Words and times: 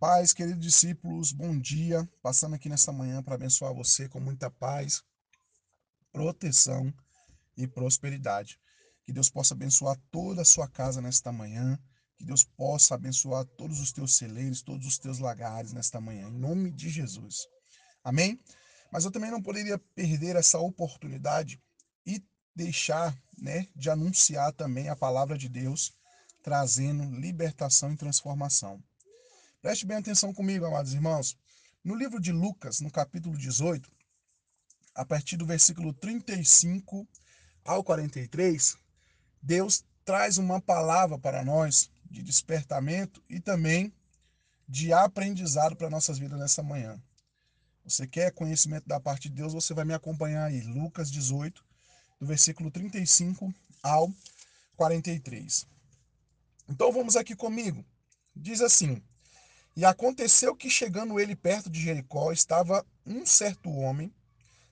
Paz, 0.00 0.32
queridos 0.32 0.64
discípulos, 0.64 1.30
bom 1.30 1.60
dia. 1.60 2.08
Passando 2.22 2.54
aqui 2.54 2.70
nesta 2.70 2.90
manhã 2.90 3.22
para 3.22 3.34
abençoar 3.34 3.74
você 3.74 4.08
com 4.08 4.18
muita 4.18 4.50
paz, 4.50 5.04
proteção 6.10 6.90
e 7.54 7.66
prosperidade. 7.66 8.58
Que 9.04 9.12
Deus 9.12 9.28
possa 9.28 9.52
abençoar 9.52 10.00
toda 10.10 10.40
a 10.40 10.44
sua 10.44 10.66
casa 10.66 11.02
nesta 11.02 11.30
manhã. 11.30 11.78
Que 12.16 12.24
Deus 12.24 12.42
possa 12.42 12.94
abençoar 12.94 13.44
todos 13.58 13.78
os 13.78 13.92
teus 13.92 14.16
celeiros, 14.16 14.62
todos 14.62 14.86
os 14.86 14.96
teus 14.96 15.18
lagares 15.18 15.74
nesta 15.74 16.00
manhã, 16.00 16.28
em 16.28 16.38
nome 16.38 16.70
de 16.70 16.88
Jesus. 16.88 17.46
Amém? 18.02 18.40
Mas 18.90 19.04
eu 19.04 19.10
também 19.10 19.30
não 19.30 19.42
poderia 19.42 19.78
perder 19.94 20.34
essa 20.34 20.58
oportunidade 20.58 21.62
e 22.06 22.24
deixar 22.56 23.14
né, 23.36 23.68
de 23.76 23.90
anunciar 23.90 24.50
também 24.54 24.88
a 24.88 24.96
palavra 24.96 25.36
de 25.36 25.50
Deus, 25.50 25.92
trazendo 26.42 27.04
libertação 27.20 27.92
e 27.92 27.98
transformação. 27.98 28.82
Preste 29.62 29.84
bem 29.84 29.98
atenção 29.98 30.32
comigo, 30.32 30.64
amados 30.64 30.94
irmãos. 30.94 31.36
No 31.84 31.94
livro 31.94 32.18
de 32.18 32.32
Lucas, 32.32 32.80
no 32.80 32.90
capítulo 32.90 33.36
18, 33.36 33.92
a 34.94 35.04
partir 35.04 35.36
do 35.36 35.44
versículo 35.44 35.92
35 35.92 37.06
ao 37.62 37.84
43, 37.84 38.78
Deus 39.42 39.84
traz 40.02 40.38
uma 40.38 40.62
palavra 40.62 41.18
para 41.18 41.44
nós 41.44 41.90
de 42.10 42.22
despertamento 42.22 43.22
e 43.28 43.38
também 43.38 43.92
de 44.66 44.94
aprendizado 44.94 45.76
para 45.76 45.90
nossas 45.90 46.18
vidas 46.18 46.38
nessa 46.38 46.62
manhã. 46.62 46.98
Você 47.84 48.06
quer 48.06 48.32
conhecimento 48.32 48.88
da 48.88 48.98
parte 48.98 49.28
de 49.28 49.34
Deus, 49.34 49.52
você 49.52 49.74
vai 49.74 49.84
me 49.84 49.92
acompanhar 49.92 50.46
aí. 50.46 50.62
Lucas 50.62 51.10
18, 51.10 51.62
do 52.18 52.26
versículo 52.26 52.70
35 52.70 53.54
ao 53.82 54.10
43. 54.74 55.66
Então 56.66 56.90
vamos 56.90 57.14
aqui 57.14 57.36
comigo. 57.36 57.84
Diz 58.34 58.62
assim: 58.62 59.02
e 59.80 59.84
aconteceu 59.86 60.54
que, 60.54 60.68
chegando 60.68 61.18
ele 61.18 61.34
perto 61.34 61.70
de 61.70 61.80
Jericó, 61.80 62.32
estava 62.32 62.86
um 63.06 63.24
certo 63.24 63.70
homem, 63.70 64.14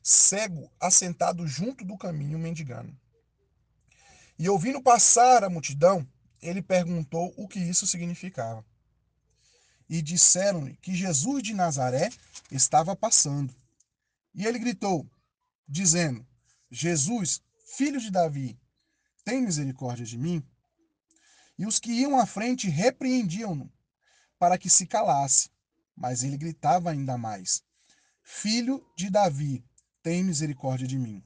cego, 0.03 0.71
assentado 0.79 1.49
junto 1.49 1.83
do 1.83 1.97
caminho, 1.97 2.39
mendigando. 2.39 2.95
E 4.39 4.51
ouvindo 4.51 4.83
passar 4.83 5.43
a 5.43 5.49
multidão, 5.49 6.07
ele 6.43 6.61
perguntou 6.61 7.33
o 7.39 7.49
que 7.49 7.59
isso 7.59 7.87
significava. 7.87 8.63
E 9.89 10.03
disseram-lhe 10.03 10.77
que 10.77 10.95
Jesus 10.95 11.43
de 11.43 11.55
Nazaré 11.55 12.11
estava 12.53 12.95
passando. 12.95 13.57
E 14.35 14.45
ele 14.45 14.59
gritou, 14.59 15.11
dizendo: 15.67 16.23
Jesus, 16.71 17.41
filho 17.79 17.99
de 17.99 18.11
Davi, 18.11 18.61
tem 19.25 19.41
misericórdia 19.41 20.05
de 20.05 20.19
mim? 20.19 20.47
E 21.59 21.65
os 21.65 21.79
que 21.79 21.93
iam 21.93 22.21
à 22.21 22.27
frente 22.27 22.69
repreendiam-no 22.69 23.73
para 24.39 24.59
que 24.59 24.71
se 24.71 24.87
calasse. 24.87 25.51
Mas 25.97 26.23
ele 26.23 26.37
gritava 26.37 26.91
ainda 26.91 27.19
mais: 27.19 27.63
Filho 28.23 28.87
de 28.97 29.11
Davi, 29.11 29.65
tem 30.03 30.23
misericórdia 30.23 30.87
de 30.87 30.99
mim. 30.99 31.25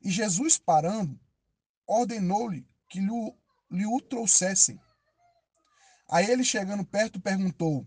E 0.00 0.10
Jesus, 0.10 0.58
parando, 0.58 1.18
ordenou-lhe 1.86 2.66
que 2.88 3.00
lhe, 3.00 3.34
lhe 3.70 3.86
o 3.86 4.00
trouxessem. 4.00 4.80
A 6.08 6.22
ele, 6.22 6.44
chegando 6.44 6.84
perto, 6.84 7.20
perguntou, 7.20 7.86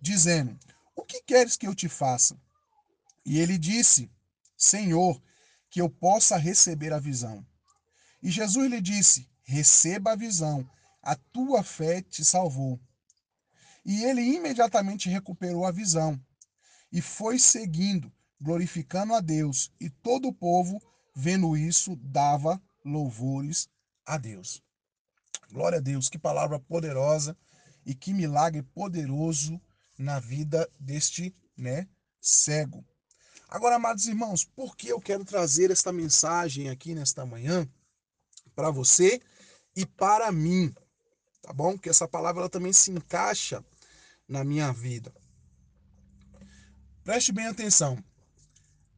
dizendo: 0.00 0.58
O 0.94 1.02
que 1.02 1.22
queres 1.22 1.56
que 1.56 1.66
eu 1.66 1.74
te 1.74 1.88
faça? 1.88 2.40
E 3.24 3.38
ele 3.38 3.58
disse: 3.58 4.10
Senhor, 4.56 5.20
que 5.68 5.80
eu 5.80 5.90
possa 5.90 6.36
receber 6.36 6.92
a 6.92 6.98
visão. 6.98 7.44
E 8.22 8.30
Jesus 8.30 8.70
lhe 8.70 8.80
disse: 8.80 9.28
Receba 9.42 10.12
a 10.12 10.16
visão, 10.16 10.68
a 11.02 11.14
tua 11.14 11.62
fé 11.62 12.00
te 12.00 12.24
salvou. 12.24 12.80
E 13.86 14.02
ele 14.02 14.20
imediatamente 14.20 15.08
recuperou 15.08 15.64
a 15.64 15.70
visão 15.70 16.20
e 16.90 17.00
foi 17.00 17.38
seguindo, 17.38 18.12
glorificando 18.40 19.14
a 19.14 19.20
Deus. 19.20 19.72
E 19.80 19.88
todo 19.88 20.26
o 20.26 20.34
povo, 20.34 20.82
vendo 21.14 21.56
isso, 21.56 21.94
dava 22.02 22.60
louvores 22.84 23.68
a 24.04 24.18
Deus. 24.18 24.60
Glória 25.52 25.78
a 25.78 25.80
Deus, 25.80 26.08
que 26.08 26.18
palavra 26.18 26.58
poderosa 26.58 27.38
e 27.84 27.94
que 27.94 28.12
milagre 28.12 28.60
poderoso 28.60 29.60
na 29.96 30.18
vida 30.18 30.68
deste, 30.80 31.32
né, 31.56 31.88
cego. 32.20 32.84
Agora, 33.48 33.76
amados 33.76 34.06
irmãos, 34.06 34.44
por 34.44 34.76
que 34.76 34.88
eu 34.88 35.00
quero 35.00 35.24
trazer 35.24 35.70
esta 35.70 35.92
mensagem 35.92 36.70
aqui 36.70 36.92
nesta 36.92 37.24
manhã 37.24 37.68
para 38.52 38.68
você 38.68 39.22
e 39.76 39.86
para 39.86 40.32
mim? 40.32 40.74
Tá 41.40 41.52
bom? 41.52 41.78
Que 41.78 41.88
essa 41.88 42.08
palavra 42.08 42.42
ela 42.42 42.50
também 42.50 42.72
se 42.72 42.90
encaixa 42.90 43.64
na 44.28 44.44
minha 44.44 44.72
vida. 44.72 45.14
Preste 47.04 47.32
bem 47.32 47.46
atenção. 47.46 48.02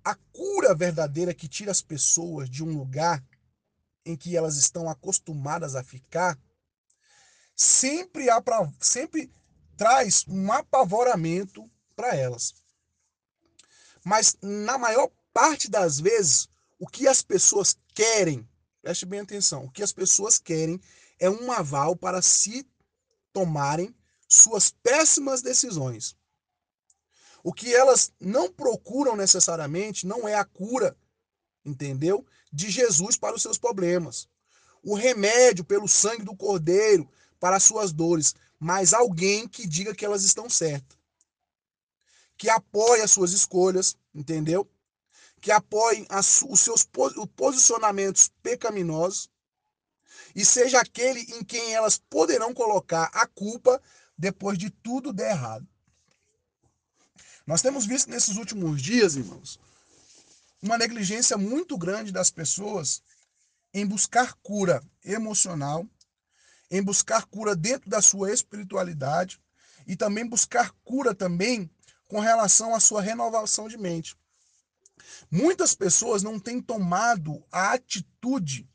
A 0.05 0.15
cura 0.15 0.75
verdadeira 0.75 1.35
que 1.35 1.49
tira 1.49 1.71
as 1.71 1.83
pessoas 1.83 2.49
de 2.49 2.65
um 2.65 2.77
lugar 2.77 3.23
em 4.05 4.17
que 4.17 4.37
elas 4.37 4.57
estão 4.57 4.89
acostumadas 4.89 5.75
a 5.75 5.85
ficar 5.85 6.39
sempre, 7.55 8.27
sempre 8.81 9.31
traz 9.77 10.25
um 10.27 10.51
apavoramento 10.51 11.71
para 11.95 12.17
elas. 12.17 12.55
Mas 14.05 14.37
na 14.41 14.79
maior 14.79 15.11
parte 15.33 15.69
das 15.69 16.01
vezes, 16.01 16.49
o 16.79 16.87
que 16.87 17.07
as 17.07 17.21
pessoas 17.21 17.77
querem, 17.95 18.49
preste 18.81 19.05
bem 19.05 19.21
atenção, 19.21 19.65
o 19.65 19.71
que 19.71 19.83
as 19.83 19.93
pessoas 19.93 20.39
querem 20.39 20.81
é 21.19 21.29
um 21.29 21.53
aval 21.53 21.95
para 21.95 22.23
se 22.23 22.67
tomarem 23.33 23.95
suas 24.29 24.71
péssimas 24.71 25.41
decisões. 25.43 26.17
O 27.43 27.53
que 27.53 27.75
elas 27.75 28.13
não 28.21 28.53
procuram 28.53 29.17
necessariamente 29.17 30.07
não 30.07 30.29
é 30.29 30.35
a 30.35 30.45
cura, 30.45 30.97
entendeu? 31.65 32.27
De 32.53 32.71
Jesus 32.71 33.17
para 33.17 33.35
os 33.35 33.43
seus 33.43 33.59
problemas. 33.59 34.29
O 34.83 34.95
remédio 34.95 35.65
pelo 35.65 35.89
sangue 35.89 36.23
do 36.23 36.37
Cordeiro 36.37 37.09
para 37.41 37.57
as 37.57 37.65
suas 37.65 37.93
dores, 37.93 38.35
mas 38.59 38.93
alguém 38.93 39.49
que 39.49 39.67
diga 39.67 39.95
que 39.95 40.05
elas 40.05 40.25
estão 40.25 40.51
certas. 40.51 40.99
Que 42.37 42.51
apoie 42.51 43.01
as 43.01 43.11
suas 43.11 43.33
escolhas, 43.33 43.97
entendeu? 44.15 44.69
Que 45.41 45.51
apoie 45.51 46.07
as, 46.09 46.43
os 46.43 46.61
seus 46.61 46.87
posicionamentos 47.37 48.31
pecaminosos 48.43 49.31
e 50.35 50.45
seja 50.45 50.81
aquele 50.81 51.21
em 51.21 51.45
quem 51.45 51.75
elas 51.75 51.99
poderão 51.99 52.53
colocar 52.53 53.11
a 53.13 53.27
culpa 53.27 53.81
depois 54.19 54.59
de 54.59 54.69
tudo 54.69 55.13
der 55.13 55.31
errado. 55.31 55.67
Nós 57.47 57.63
temos 57.63 57.87
visto 57.87 58.11
nesses 58.11 58.37
últimos 58.37 58.83
dias, 58.83 59.15
irmãos, 59.17 59.59
uma 60.61 60.77
negligência 60.77 61.39
muito 61.39 61.79
grande 61.79 62.13
das 62.13 62.31
pessoas 62.31 63.03
em 63.73 63.87
buscar 63.87 64.35
cura 64.43 64.83
emocional, 65.05 65.87
em 66.71 66.83
buscar 66.83 67.25
cura 67.27 67.55
dentro 67.55 67.89
da 67.89 68.03
sua 68.03 68.33
espiritualidade 68.33 69.41
e 69.87 69.97
também 69.97 70.27
buscar 70.27 70.73
cura 70.85 71.15
também 71.15 71.71
com 72.07 72.19
relação 72.21 72.75
à 72.75 72.81
sua 72.81 73.01
renovação 73.01 73.69
de 73.69 73.79
mente. 73.79 74.17
Muitas 75.31 75.75
pessoas 75.75 76.23
não 76.23 76.41
têm 76.41 76.61
tomado 76.61 77.43
a 77.53 77.73
atitude, 77.73 78.69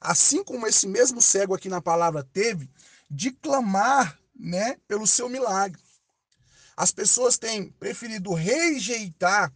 assim 0.00 0.44
como 0.44 0.66
esse 0.66 0.86
mesmo 0.86 1.20
cego 1.22 1.54
aqui 1.54 1.68
na 1.68 1.80
palavra 1.80 2.22
teve, 2.22 2.70
de 3.12 3.30
clamar 3.30 4.18
né, 4.34 4.78
pelo 4.88 5.06
seu 5.06 5.28
milagre. 5.28 5.80
As 6.74 6.90
pessoas 6.90 7.36
têm 7.36 7.70
preferido 7.72 8.32
rejeitar 8.32 9.52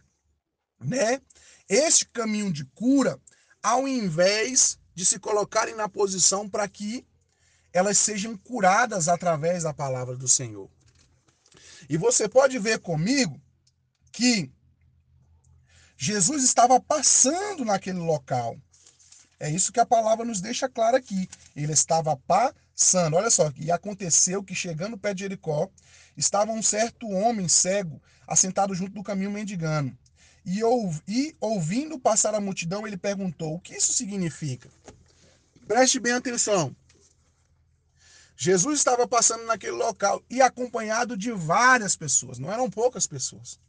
né, 0.79 1.19
este 1.67 2.05
caminho 2.05 2.53
de 2.53 2.63
cura 2.65 3.19
ao 3.61 3.87
invés 3.87 4.77
de 4.93 5.03
se 5.03 5.17
colocarem 5.17 5.75
na 5.75 5.89
posição 5.89 6.47
para 6.47 6.67
que 6.67 7.05
elas 7.73 7.97
sejam 7.97 8.37
curadas 8.37 9.07
através 9.07 9.63
da 9.63 9.73
palavra 9.73 10.15
do 10.15 10.27
Senhor. 10.27 10.69
E 11.89 11.97
você 11.97 12.29
pode 12.29 12.59
ver 12.59 12.79
comigo 12.79 13.41
que 14.11 14.51
Jesus 15.97 16.43
estava 16.43 16.79
passando 16.79 17.65
naquele 17.65 17.99
local. 17.99 18.55
É 19.39 19.49
isso 19.49 19.71
que 19.71 19.79
a 19.79 19.85
palavra 19.85 20.23
nos 20.23 20.41
deixa 20.41 20.69
claro 20.69 20.95
aqui. 20.95 21.27
Ele 21.55 21.73
estava 21.73 22.15
passando 22.15 22.66
Sando, 22.79 23.15
olha 23.17 23.31
só, 23.31 23.51
e 23.57 23.71
aconteceu 23.71 24.43
que 24.43 24.53
chegando 24.53 24.99
perto 24.99 25.17
de 25.17 25.23
Jericó, 25.23 25.67
estava 26.15 26.51
um 26.51 26.61
certo 26.61 27.09
homem 27.09 27.47
cego 27.47 27.99
assentado 28.27 28.75
junto 28.75 28.91
do 28.91 29.01
caminho 29.01 29.31
mendigando. 29.31 29.97
E, 30.45 30.61
e 31.07 31.35
ouvindo 31.41 31.99
passar 31.99 32.35
a 32.35 32.39
multidão, 32.39 32.85
ele 32.85 32.95
perguntou: 32.95 33.55
O 33.55 33.59
que 33.59 33.75
isso 33.75 33.91
significa? 33.93 34.69
Preste 35.67 35.99
bem 35.99 36.13
atenção. 36.13 36.75
Jesus 38.35 38.77
estava 38.77 39.07
passando 39.07 39.43
naquele 39.45 39.71
local 39.71 40.23
e 40.29 40.39
acompanhado 40.39 41.17
de 41.17 41.31
várias 41.31 41.95
pessoas, 41.95 42.37
não 42.37 42.53
eram 42.53 42.69
poucas 42.69 43.07
pessoas. 43.07 43.59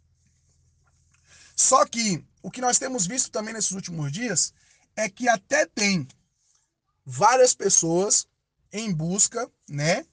Só 1.56 1.86
que 1.86 2.22
o 2.42 2.50
que 2.50 2.60
nós 2.60 2.78
temos 2.78 3.06
visto 3.06 3.30
também 3.30 3.54
nesses 3.54 3.70
últimos 3.70 4.12
dias 4.12 4.52
é 4.94 5.08
que 5.08 5.26
até 5.30 5.64
tem 5.64 6.06
várias 7.06 7.54
pessoas 7.54 8.27
em 8.72 8.92
busca, 8.92 9.50
né, 9.68 10.04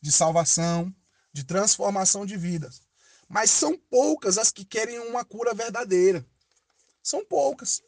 de 0.00 0.12
salvação, 0.12 0.94
de 1.32 1.44
transformação 1.44 2.24
de 2.24 2.36
vidas. 2.36 2.82
Mas 3.28 3.50
são 3.50 3.76
poucas 3.76 4.38
as 4.38 4.50
que 4.50 4.64
querem 4.64 4.98
uma 5.00 5.24
cura 5.24 5.52
verdadeira. 5.54 6.26
São 7.02 7.24
poucas. 7.24 7.82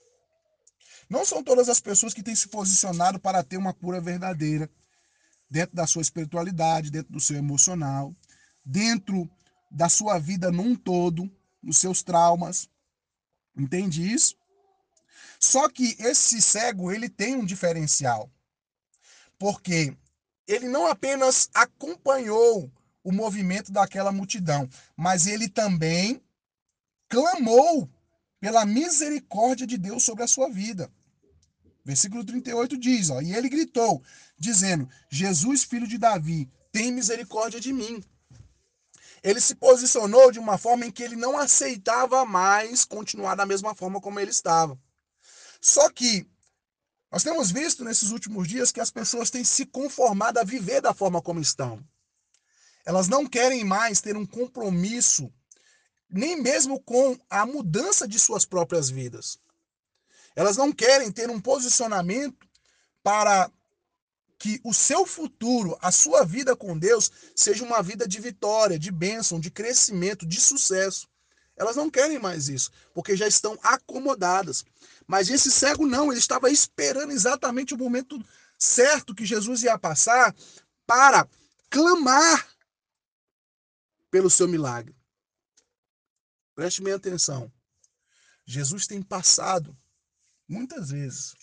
Não 1.08 1.24
são 1.24 1.42
todas 1.42 1.68
as 1.68 1.80
pessoas 1.80 2.14
que 2.14 2.22
têm 2.22 2.34
se 2.34 2.48
posicionado 2.48 3.18
para 3.18 3.42
ter 3.42 3.56
uma 3.56 3.72
cura 3.72 4.00
verdadeira 4.00 4.70
dentro 5.48 5.74
da 5.74 5.86
sua 5.86 6.02
espiritualidade, 6.02 6.90
dentro 6.90 7.12
do 7.12 7.20
seu 7.20 7.36
emocional, 7.36 8.14
dentro 8.64 9.28
da 9.70 9.88
sua 9.88 10.18
vida 10.18 10.50
num 10.52 10.76
todo, 10.76 11.30
nos 11.62 11.78
seus 11.78 12.02
traumas. 12.02 12.68
Entende 13.56 14.12
isso? 14.12 14.36
Só 15.40 15.68
que 15.68 15.96
esse 15.98 16.40
cego, 16.40 16.92
ele 16.92 17.08
tem 17.08 17.34
um 17.34 17.44
diferencial. 17.44 18.30
Porque 19.38 19.96
ele 20.52 20.68
não 20.68 20.86
apenas 20.86 21.48
acompanhou 21.54 22.70
o 23.04 23.12
movimento 23.12 23.70
daquela 23.70 24.10
multidão, 24.10 24.68
mas 24.96 25.26
ele 25.26 25.48
também 25.48 26.20
clamou 27.08 27.88
pela 28.40 28.66
misericórdia 28.66 29.66
de 29.66 29.78
Deus 29.78 30.02
sobre 30.02 30.24
a 30.24 30.26
sua 30.26 30.50
vida. 30.50 30.90
Versículo 31.84 32.24
38 32.24 32.76
diz, 32.76 33.10
ó, 33.10 33.20
e 33.20 33.34
ele 33.34 33.48
gritou, 33.48 34.02
dizendo: 34.36 34.88
Jesus, 35.08 35.62
filho 35.62 35.86
de 35.86 35.96
Davi, 35.96 36.50
tem 36.72 36.92
misericórdia 36.92 37.60
de 37.60 37.72
mim. 37.72 38.02
Ele 39.22 39.40
se 39.40 39.54
posicionou 39.54 40.32
de 40.32 40.38
uma 40.38 40.58
forma 40.58 40.84
em 40.84 40.90
que 40.90 41.02
ele 41.02 41.16
não 41.16 41.38
aceitava 41.38 42.24
mais 42.24 42.84
continuar 42.84 43.34
da 43.34 43.46
mesma 43.46 43.74
forma 43.74 44.00
como 44.00 44.18
ele 44.18 44.30
estava. 44.30 44.78
Só 45.60 45.90
que 45.90 46.26
nós 47.10 47.24
temos 47.24 47.50
visto 47.50 47.84
nesses 47.84 48.10
últimos 48.10 48.46
dias 48.46 48.70
que 48.70 48.80
as 48.80 48.90
pessoas 48.90 49.30
têm 49.30 49.42
se 49.42 49.66
conformado 49.66 50.38
a 50.38 50.44
viver 50.44 50.80
da 50.80 50.94
forma 50.94 51.20
como 51.20 51.40
estão. 51.40 51.84
Elas 52.84 53.08
não 53.08 53.26
querem 53.26 53.64
mais 53.64 54.00
ter 54.00 54.16
um 54.16 54.24
compromisso, 54.24 55.32
nem 56.08 56.40
mesmo 56.40 56.80
com 56.80 57.18
a 57.28 57.44
mudança 57.44 58.06
de 58.06 58.18
suas 58.18 58.44
próprias 58.44 58.88
vidas. 58.88 59.38
Elas 60.36 60.56
não 60.56 60.72
querem 60.72 61.10
ter 61.10 61.28
um 61.30 61.40
posicionamento 61.40 62.48
para 63.02 63.50
que 64.38 64.60
o 64.64 64.72
seu 64.72 65.04
futuro, 65.04 65.76
a 65.82 65.92
sua 65.92 66.24
vida 66.24 66.56
com 66.56 66.78
Deus, 66.78 67.10
seja 67.34 67.64
uma 67.64 67.82
vida 67.82 68.08
de 68.08 68.20
vitória, 68.20 68.78
de 68.78 68.90
bênção, 68.90 69.38
de 69.38 69.50
crescimento, 69.50 70.24
de 70.24 70.40
sucesso. 70.40 71.06
Elas 71.56 71.76
não 71.76 71.90
querem 71.90 72.18
mais 72.18 72.48
isso, 72.48 72.70
porque 72.94 73.14
já 73.14 73.28
estão 73.28 73.58
acomodadas. 73.62 74.64
Mas 75.10 75.28
esse 75.28 75.50
cego 75.50 75.84
não, 75.84 76.12
ele 76.12 76.20
estava 76.20 76.48
esperando 76.52 77.10
exatamente 77.10 77.74
o 77.74 77.76
momento 77.76 78.16
certo 78.56 79.12
que 79.12 79.26
Jesus 79.26 79.64
ia 79.64 79.76
passar 79.76 80.32
para 80.86 81.28
clamar 81.68 82.48
pelo 84.08 84.30
seu 84.30 84.46
milagre. 84.46 84.94
Preste 86.54 86.80
bem 86.80 86.92
atenção. 86.92 87.52
Jesus 88.46 88.86
tem 88.86 89.02
passado 89.02 89.76
muitas 90.46 90.90
vezes 90.90 91.34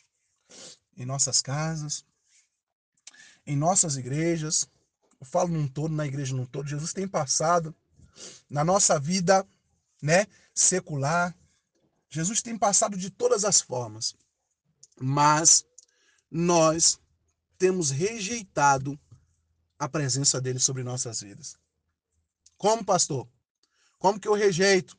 em 0.96 1.06
nossas 1.06 1.42
casas, 1.42 2.06
em 3.46 3.58
nossas 3.58 3.98
igrejas, 3.98 4.66
eu 5.20 5.26
falo 5.26 5.50
num 5.50 5.68
todo, 5.68 5.94
na 5.94 6.08
igreja 6.08 6.34
num 6.34 6.46
todo, 6.46 6.70
Jesus 6.70 6.94
tem 6.94 7.06
passado 7.06 7.76
na 8.50 8.64
nossa 8.64 8.98
vida, 8.98 9.46
né, 10.02 10.26
secular. 10.56 11.36
Jesus 12.18 12.42
tem 12.42 12.58
passado 12.58 12.98
de 12.98 13.12
todas 13.12 13.46
as 13.46 13.62
formas. 13.62 14.16
Mas 15.00 15.64
nós 16.32 17.00
temos 17.60 17.92
rejeitado 17.92 19.00
a 19.78 19.88
presença 19.88 20.42
dele 20.42 20.58
sobre 20.58 20.82
nossas 20.82 21.22
vidas. 21.22 21.56
Como, 22.58 22.84
pastor? 22.84 23.28
Como 24.00 24.20
que 24.20 24.28
eu 24.28 24.34
rejeito? 24.34 24.98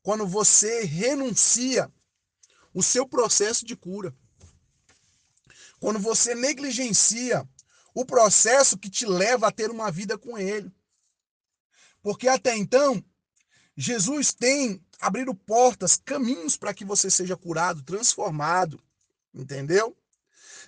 Quando 0.00 0.28
você 0.28 0.84
renuncia 0.84 1.92
o 2.72 2.84
seu 2.84 3.04
processo 3.08 3.66
de 3.66 3.74
cura. 3.74 4.16
Quando 5.80 5.98
você 5.98 6.36
negligencia 6.36 7.48
o 7.92 8.04
processo 8.04 8.78
que 8.78 8.88
te 8.88 9.04
leva 9.04 9.48
a 9.48 9.52
ter 9.52 9.72
uma 9.72 9.90
vida 9.90 10.16
com 10.16 10.38
Ele. 10.38 10.72
Porque 12.00 12.28
até 12.28 12.56
então, 12.56 13.04
Jesus 13.76 14.32
tem 14.32 14.80
abrido 15.00 15.34
portas, 15.34 16.00
caminhos 16.04 16.56
para 16.56 16.74
que 16.74 16.84
você 16.84 17.10
seja 17.10 17.36
curado, 17.36 17.82
transformado, 17.82 18.80
entendeu? 19.34 19.96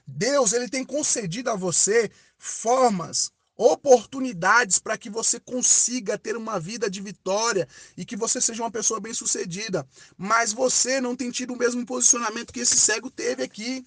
Deus, 0.07 0.53
ele 0.53 0.69
tem 0.69 0.85
concedido 0.85 1.51
a 1.51 1.57
você 1.57 2.11
formas, 2.39 3.33
oportunidades 3.57 4.79
para 4.79 4.97
que 4.97 5.11
você 5.11 5.39
consiga 5.39 6.17
ter 6.17 6.37
uma 6.37 6.59
vida 6.59 6.89
de 6.89 7.01
vitória 7.01 7.69
e 7.97 8.05
que 8.05 8.17
você 8.17 8.41
seja 8.41 8.63
uma 8.63 8.71
pessoa 8.71 9.01
bem-sucedida. 9.01 9.87
Mas 10.17 10.53
você 10.53 11.01
não 11.01 11.15
tem 11.15 11.31
tido 11.31 11.53
o 11.53 11.59
mesmo 11.59 11.85
posicionamento 11.85 12.53
que 12.53 12.61
esse 12.61 12.79
cego 12.79 13.11
teve 13.11 13.43
aqui. 13.43 13.85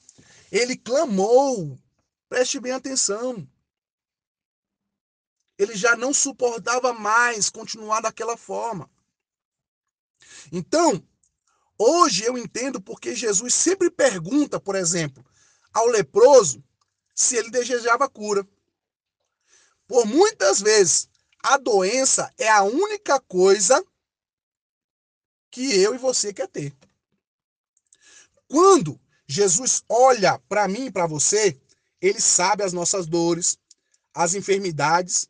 Ele 0.52 0.78
clamou, 0.78 1.80
Preste 2.34 2.60
bem 2.60 2.72
atenção. 2.72 3.48
Ele 5.56 5.76
já 5.76 5.96
não 5.96 6.12
suportava 6.12 6.92
mais 6.92 7.48
continuar 7.48 8.02
daquela 8.02 8.36
forma. 8.36 8.90
Então, 10.52 11.06
hoje 11.78 12.24
eu 12.24 12.38
entendo 12.38 12.82
porque 12.82 13.16
Jesus 13.16 13.54
sempre 13.54 13.90
pergunta, 13.90 14.60
por 14.60 14.76
exemplo, 14.76 15.26
ao 15.74 15.88
leproso 15.88 16.64
se 17.16 17.36
ele 17.36 17.50
desejava 17.50 18.10
cura. 18.10 18.48
Por 19.88 20.06
muitas 20.06 20.62
vezes, 20.62 21.10
a 21.44 21.58
doença 21.58 22.34
é 22.38 22.50
a 22.50 22.64
única 22.64 23.20
coisa 23.20 23.84
que 25.52 25.76
eu 25.80 25.94
e 25.94 25.98
você 25.98 26.34
quer 26.34 26.48
ter. 26.48 26.76
Quando 28.48 29.00
Jesus 29.28 29.84
olha 29.88 30.40
para 30.48 30.68
mim 30.68 30.86
e 30.86 30.92
para 30.92 31.08
você, 31.08 31.60
ele 32.02 32.20
sabe 32.20 32.64
as 32.64 32.74
nossas 32.74 33.06
dores, 33.06 33.58
as 34.14 34.36
enfermidades 34.36 35.28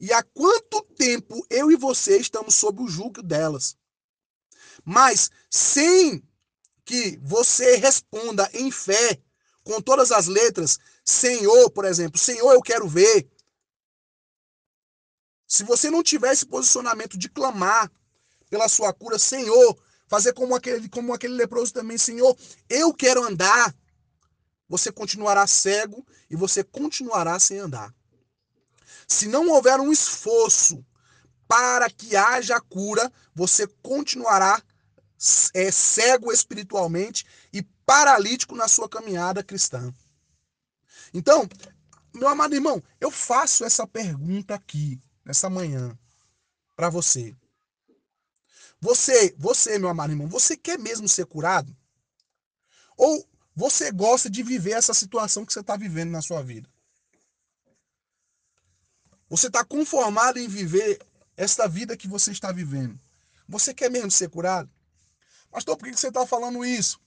e 0.00 0.12
há 0.14 0.22
quanto 0.22 0.82
tempo 0.96 1.46
eu 1.50 1.70
e 1.70 1.76
você 1.76 2.16
estamos 2.18 2.54
sob 2.54 2.82
o 2.82 2.88
jugo 2.88 3.22
delas. 3.22 3.76
Mas 4.84 5.30
sem 5.50 6.22
que 6.84 7.18
você 7.22 7.76
responda 7.76 8.48
em 8.52 8.70
fé, 8.70 9.20
com 9.62 9.80
todas 9.80 10.10
as 10.10 10.26
letras, 10.26 10.78
Senhor, 11.04 11.70
por 11.70 11.84
exemplo, 11.84 12.18
Senhor, 12.18 12.52
eu 12.52 12.62
quero 12.62 12.88
ver. 12.88 13.28
Se 15.46 15.64
você 15.64 15.90
não 15.90 16.02
tiver 16.02 16.32
esse 16.32 16.46
posicionamento 16.46 17.18
de 17.18 17.28
clamar 17.28 17.90
pela 18.48 18.68
sua 18.68 18.92
cura, 18.92 19.18
Senhor, 19.18 19.76
fazer 20.08 20.32
como 20.32 20.54
aquele, 20.54 20.88
como 20.88 21.12
aquele 21.12 21.34
leproso 21.34 21.72
também, 21.72 21.98
Senhor, 21.98 22.36
eu 22.68 22.92
quero 22.94 23.22
andar 23.22 23.74
você 24.70 24.92
continuará 24.92 25.48
cego 25.48 26.06
e 26.30 26.36
você 26.36 26.62
continuará 26.62 27.40
sem 27.40 27.58
andar. 27.58 27.92
Se 29.08 29.26
não 29.26 29.48
houver 29.48 29.80
um 29.80 29.90
esforço 29.90 30.86
para 31.50 31.90
que 31.90 32.14
haja 32.14 32.60
cura, 32.60 33.12
você 33.34 33.66
continuará 33.82 34.62
é, 35.52 35.68
cego 35.72 36.32
espiritualmente 36.32 37.26
e 37.52 37.60
paralítico 37.84 38.54
na 38.54 38.68
sua 38.68 38.88
caminhada 38.88 39.42
cristã. 39.42 39.92
Então, 41.12 41.48
meu 42.14 42.28
amado 42.28 42.54
irmão, 42.54 42.80
eu 43.00 43.10
faço 43.10 43.64
essa 43.64 43.84
pergunta 43.84 44.54
aqui, 44.54 45.00
nessa 45.24 45.50
manhã, 45.50 45.98
para 46.76 46.88
você. 46.88 47.36
Você, 48.80 49.34
você, 49.36 49.76
meu 49.76 49.88
amado 49.88 50.12
irmão, 50.12 50.28
você 50.28 50.56
quer 50.56 50.78
mesmo 50.78 51.08
ser 51.08 51.26
curado? 51.26 51.76
Ou 52.96 53.28
você 53.56 53.90
gosta 53.90 54.30
de 54.30 54.44
viver 54.44 54.74
essa 54.74 54.94
situação 54.94 55.44
que 55.44 55.52
você 55.52 55.60
está 55.60 55.76
vivendo 55.76 56.12
na 56.12 56.22
sua 56.22 56.44
vida? 56.44 56.70
Você 59.28 59.48
está 59.48 59.64
conformado 59.64 60.38
em 60.38 60.46
viver 60.46 61.00
esta 61.40 61.66
vida 61.66 61.96
que 61.96 62.06
você 62.06 62.30
está 62.32 62.52
vivendo? 62.52 63.00
Você 63.48 63.72
quer 63.72 63.90
mesmo 63.90 64.10
ser 64.10 64.28
curado? 64.28 64.70
Pastor, 65.50 65.74
por 65.74 65.88
que 65.88 65.96
você 65.96 66.08
está 66.08 66.26
falando 66.26 66.62
isso? 66.62 67.00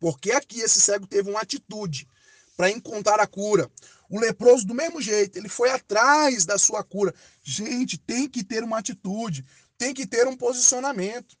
Porque 0.00 0.32
aqui 0.32 0.58
esse 0.60 0.80
cego 0.80 1.06
teve 1.06 1.30
uma 1.30 1.40
atitude 1.40 2.08
para 2.56 2.68
encontrar 2.68 3.20
a 3.20 3.28
cura. 3.28 3.70
O 4.10 4.18
leproso, 4.18 4.66
do 4.66 4.74
mesmo 4.74 5.00
jeito, 5.00 5.38
ele 5.38 5.48
foi 5.48 5.70
atrás 5.70 6.44
da 6.44 6.58
sua 6.58 6.82
cura. 6.82 7.14
Gente, 7.44 7.96
tem 7.96 8.28
que 8.28 8.42
ter 8.42 8.64
uma 8.64 8.78
atitude, 8.78 9.44
tem 9.78 9.94
que 9.94 10.04
ter 10.04 10.26
um 10.26 10.36
posicionamento. 10.36 11.36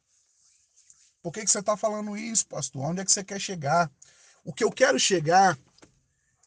Por 1.20 1.32
que, 1.32 1.44
que 1.44 1.50
você 1.50 1.58
está 1.58 1.76
falando 1.76 2.16
isso, 2.16 2.46
pastor? 2.46 2.82
Onde 2.82 3.00
é 3.00 3.04
que 3.04 3.10
você 3.10 3.24
quer 3.24 3.40
chegar? 3.40 3.90
O 4.44 4.52
que 4.52 4.62
eu 4.62 4.70
quero 4.70 5.00
chegar 5.00 5.58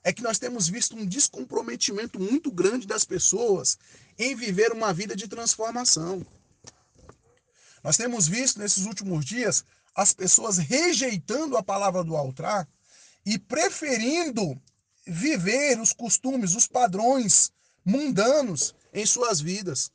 é 0.01 0.13
que 0.13 0.23
nós 0.23 0.39
temos 0.39 0.69
visto 0.69 0.95
um 0.95 1.05
descomprometimento 1.05 2.17
muito 2.17 2.49
grande 2.49 2.87
das 2.87 3.03
pessoas 3.03 3.77
em 4.17 4.35
viver 4.35 4.71
uma 4.71 4.93
vida 4.93 5.15
de 5.15 5.27
transformação. 5.27 6.25
Nós 7.83 7.97
temos 7.97 8.27
visto 8.27 8.59
nesses 8.59 8.85
últimos 8.85 9.23
dias 9.25 9.63
as 9.95 10.13
pessoas 10.13 10.57
rejeitando 10.57 11.57
a 11.57 11.63
palavra 11.63 12.03
do 12.03 12.15
altar 12.15 12.67
e 13.25 13.37
preferindo 13.37 14.59
viver 15.05 15.79
os 15.79 15.93
costumes, 15.93 16.55
os 16.55 16.67
padrões 16.67 17.51
mundanos 17.83 18.75
em 18.93 19.05
suas 19.05 19.39
vidas. 19.39 19.91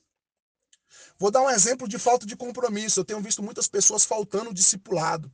Vou 1.19 1.31
dar 1.31 1.43
um 1.43 1.51
exemplo 1.51 1.87
de 1.87 1.99
falta 1.99 2.27
de 2.27 2.37
compromisso. 2.37 3.01
Eu 3.01 3.05
tenho 3.05 3.21
visto 3.21 3.43
muitas 3.43 3.69
pessoas 3.69 4.05
faltando 4.05 4.53
discipulado. 4.53 5.33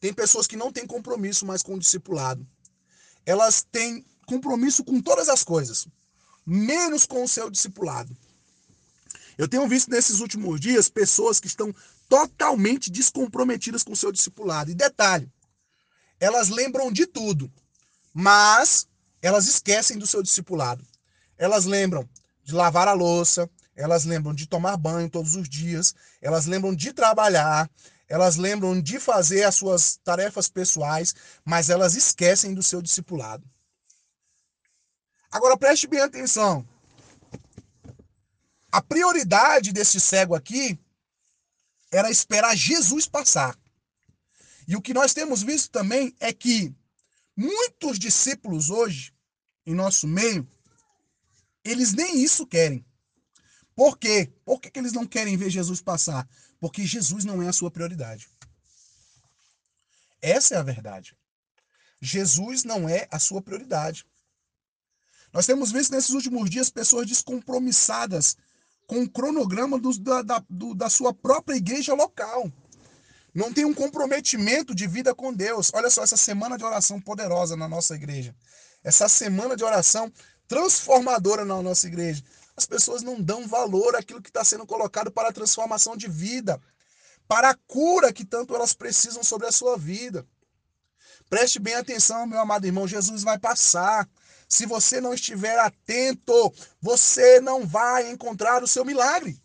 Tem 0.00 0.12
pessoas 0.12 0.46
que 0.46 0.56
não 0.56 0.72
têm 0.72 0.86
compromisso 0.86 1.44
mais 1.44 1.62
com 1.62 1.74
o 1.74 1.78
discipulado. 1.78 2.46
Elas 3.26 3.62
têm 3.62 4.04
compromisso 4.26 4.84
com 4.84 5.00
todas 5.00 5.28
as 5.28 5.42
coisas, 5.42 5.86
menos 6.48 7.04
com 7.04 7.22
o 7.22 7.28
seu 7.28 7.50
discipulado. 7.50 8.16
Eu 9.36 9.46
tenho 9.46 9.68
visto 9.68 9.90
nesses 9.90 10.20
últimos 10.20 10.58
dias 10.58 10.88
pessoas 10.88 11.38
que 11.38 11.46
estão 11.46 11.74
totalmente 12.08 12.90
descomprometidas 12.90 13.82
com 13.82 13.92
o 13.92 13.96
seu 13.96 14.10
discipulado. 14.10 14.70
E 14.70 14.74
detalhe, 14.74 15.30
elas 16.18 16.48
lembram 16.48 16.90
de 16.90 17.06
tudo, 17.06 17.52
mas 18.14 18.88
elas 19.20 19.46
esquecem 19.46 19.98
do 19.98 20.06
seu 20.06 20.22
discipulado. 20.22 20.82
Elas 21.36 21.66
lembram 21.66 22.08
de 22.42 22.54
lavar 22.54 22.88
a 22.88 22.94
louça, 22.94 23.48
elas 23.76 24.06
lembram 24.06 24.34
de 24.34 24.46
tomar 24.46 24.76
banho 24.78 25.10
todos 25.10 25.36
os 25.36 25.48
dias, 25.48 25.94
elas 26.20 26.46
lembram 26.46 26.74
de 26.74 26.94
trabalhar, 26.94 27.70
elas 28.08 28.36
lembram 28.36 28.80
de 28.80 28.98
fazer 28.98 29.44
as 29.44 29.54
suas 29.54 29.98
tarefas 30.02 30.48
pessoais, 30.48 31.14
mas 31.44 31.68
elas 31.68 31.94
esquecem 31.94 32.54
do 32.54 32.62
seu 32.62 32.80
discipulado. 32.80 33.44
Agora 35.30 35.56
preste 35.56 35.86
bem 35.86 36.00
atenção. 36.00 36.66
A 38.72 38.82
prioridade 38.82 39.72
desse 39.72 40.00
cego 40.00 40.34
aqui 40.34 40.78
era 41.90 42.10
esperar 42.10 42.56
Jesus 42.56 43.06
passar. 43.06 43.58
E 44.66 44.76
o 44.76 44.82
que 44.82 44.92
nós 44.92 45.14
temos 45.14 45.42
visto 45.42 45.70
também 45.70 46.14
é 46.20 46.32
que 46.32 46.74
muitos 47.36 47.98
discípulos 47.98 48.68
hoje, 48.68 49.14
em 49.64 49.74
nosso 49.74 50.06
meio, 50.06 50.46
eles 51.64 51.92
nem 51.92 52.22
isso 52.22 52.46
querem. 52.46 52.84
Por 53.74 53.96
quê? 53.96 54.32
Por 54.44 54.60
que, 54.60 54.70
que 54.70 54.78
eles 54.78 54.92
não 54.92 55.06
querem 55.06 55.36
ver 55.36 55.50
Jesus 55.50 55.80
passar? 55.80 56.28
Porque 56.60 56.86
Jesus 56.86 57.24
não 57.24 57.42
é 57.42 57.48
a 57.48 57.52
sua 57.52 57.70
prioridade. 57.70 58.28
Essa 60.20 60.56
é 60.56 60.58
a 60.58 60.62
verdade. 60.62 61.16
Jesus 62.00 62.64
não 62.64 62.88
é 62.88 63.06
a 63.10 63.18
sua 63.18 63.40
prioridade. 63.40 64.04
Nós 65.38 65.46
temos 65.46 65.70
visto 65.70 65.92
nesses 65.92 66.10
últimos 66.10 66.50
dias 66.50 66.68
pessoas 66.68 67.06
descompromissadas 67.06 68.36
com 68.88 69.02
o 69.02 69.08
cronograma 69.08 69.78
do, 69.78 69.96
da, 69.96 70.20
da, 70.20 70.44
do, 70.50 70.74
da 70.74 70.90
sua 70.90 71.14
própria 71.14 71.54
igreja 71.54 71.94
local. 71.94 72.50
Não 73.32 73.52
tem 73.52 73.64
um 73.64 73.72
comprometimento 73.72 74.74
de 74.74 74.88
vida 74.88 75.14
com 75.14 75.32
Deus. 75.32 75.70
Olha 75.72 75.90
só, 75.90 76.02
essa 76.02 76.16
semana 76.16 76.58
de 76.58 76.64
oração 76.64 77.00
poderosa 77.00 77.56
na 77.56 77.68
nossa 77.68 77.94
igreja. 77.94 78.34
Essa 78.82 79.08
semana 79.08 79.54
de 79.54 79.62
oração 79.62 80.12
transformadora 80.48 81.44
na 81.44 81.62
nossa 81.62 81.86
igreja. 81.86 82.20
As 82.56 82.66
pessoas 82.66 83.04
não 83.04 83.22
dão 83.22 83.46
valor 83.46 83.94
àquilo 83.94 84.20
que 84.20 84.30
está 84.30 84.42
sendo 84.42 84.66
colocado 84.66 85.08
para 85.08 85.28
a 85.28 85.32
transformação 85.32 85.96
de 85.96 86.08
vida, 86.08 86.60
para 87.28 87.50
a 87.50 87.54
cura 87.54 88.12
que 88.12 88.24
tanto 88.24 88.56
elas 88.56 88.72
precisam 88.72 89.22
sobre 89.22 89.46
a 89.46 89.52
sua 89.52 89.78
vida. 89.78 90.26
Preste 91.30 91.60
bem 91.60 91.74
atenção, 91.74 92.26
meu 92.26 92.40
amado 92.40 92.66
irmão, 92.66 92.88
Jesus 92.88 93.22
vai 93.22 93.38
passar. 93.38 94.04
Se 94.48 94.64
você 94.64 95.00
não 95.00 95.12
estiver 95.12 95.58
atento, 95.58 96.54
você 96.80 97.40
não 97.40 97.66
vai 97.66 98.10
encontrar 98.10 98.62
o 98.62 98.66
seu 98.66 98.84
milagre. 98.84 99.38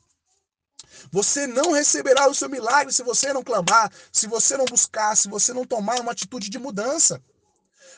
Você 1.11 1.45
não 1.45 1.71
receberá 1.71 2.29
o 2.29 2.33
seu 2.33 2.49
milagre 2.49 2.93
se 2.93 3.03
você 3.03 3.33
não 3.33 3.43
clamar, 3.43 3.91
se 4.11 4.27
você 4.27 4.55
não 4.55 4.65
buscar, 4.65 5.15
se 5.15 5.27
você 5.27 5.53
não 5.53 5.65
tomar 5.65 5.99
uma 5.99 6.13
atitude 6.13 6.49
de 6.49 6.57
mudança. 6.57 7.21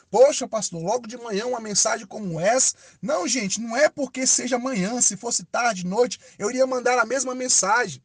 Poxa, 0.09 0.47
pastor, 0.47 0.81
logo 0.81 1.07
de 1.07 1.17
manhã 1.17 1.45
uma 1.45 1.59
mensagem 1.59 2.07
como 2.07 2.39
essa. 2.39 2.75
Não, 3.01 3.27
gente, 3.27 3.59
não 3.59 3.75
é 3.75 3.89
porque 3.89 4.25
seja 4.25 4.57
manhã, 4.57 5.01
se 5.01 5.15
fosse 5.17 5.43
tarde, 5.43 5.85
noite, 5.85 6.19
eu 6.39 6.50
iria 6.50 6.65
mandar 6.65 6.97
a 7.00 7.05
mesma 7.05 7.35
mensagem. 7.35 8.03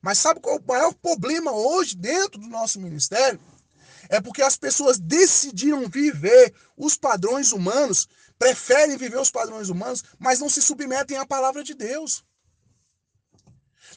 Mas 0.00 0.18
sabe 0.18 0.40
qual 0.40 0.56
é 0.56 0.58
o 0.60 0.64
maior 0.66 0.94
problema 0.94 1.50
hoje 1.52 1.96
dentro 1.96 2.40
do 2.40 2.46
nosso 2.46 2.80
ministério? 2.80 3.40
É 4.08 4.20
porque 4.20 4.42
as 4.42 4.56
pessoas 4.56 4.98
decidiram 4.98 5.88
viver 5.88 6.54
os 6.76 6.96
padrões 6.96 7.52
humanos 7.52 8.08
preferem 8.38 8.96
viver 8.96 9.18
os 9.18 9.30
padrões 9.30 9.68
humanos, 9.68 10.04
mas 10.18 10.38
não 10.38 10.48
se 10.48 10.62
submetem 10.62 11.16
à 11.16 11.26
palavra 11.26 11.64
de 11.64 11.74
Deus. 11.74 12.24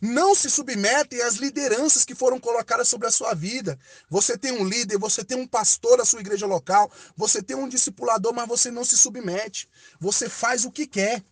Não 0.02 0.34
se 0.34 0.50
submetem 0.50 1.22
às 1.22 1.36
lideranças 1.36 2.04
que 2.04 2.16
foram 2.16 2.40
colocadas 2.40 2.88
sobre 2.88 3.08
a 3.08 3.12
sua 3.12 3.36
vida. 3.36 3.78
Você 4.10 4.36
tem 4.36 4.52
um 4.52 4.66
líder, 4.66 4.98
você 4.98 5.24
tem 5.24 5.38
um 5.38 5.46
pastor 5.46 5.98
da 5.98 6.06
sua 6.06 6.22
igreja 6.22 6.48
local, 6.48 6.92
você 7.16 7.42
tem 7.42 7.56
um 7.56 7.70
discipulador, 7.70 8.34
mas 8.34 8.48
você 8.48 8.72
não 8.72 8.84
se 8.84 8.98
submete. 8.98 9.70
Você 10.00 10.28
faz 10.28 10.66
o 10.66 10.72
que 10.72 10.88
quer. 10.88 11.24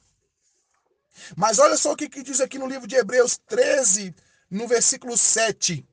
Mas 1.36 1.58
olha 1.58 1.78
só 1.78 1.94
o 1.94 1.96
que, 1.96 2.08
que 2.08 2.22
diz 2.22 2.40
aqui 2.40 2.60
no 2.60 2.68
livro 2.68 2.88
de 2.88 2.96
Hebreus 2.96 3.40
13, 3.48 4.14
no 4.52 4.68
versículo 4.68 5.18
7. 5.18 5.84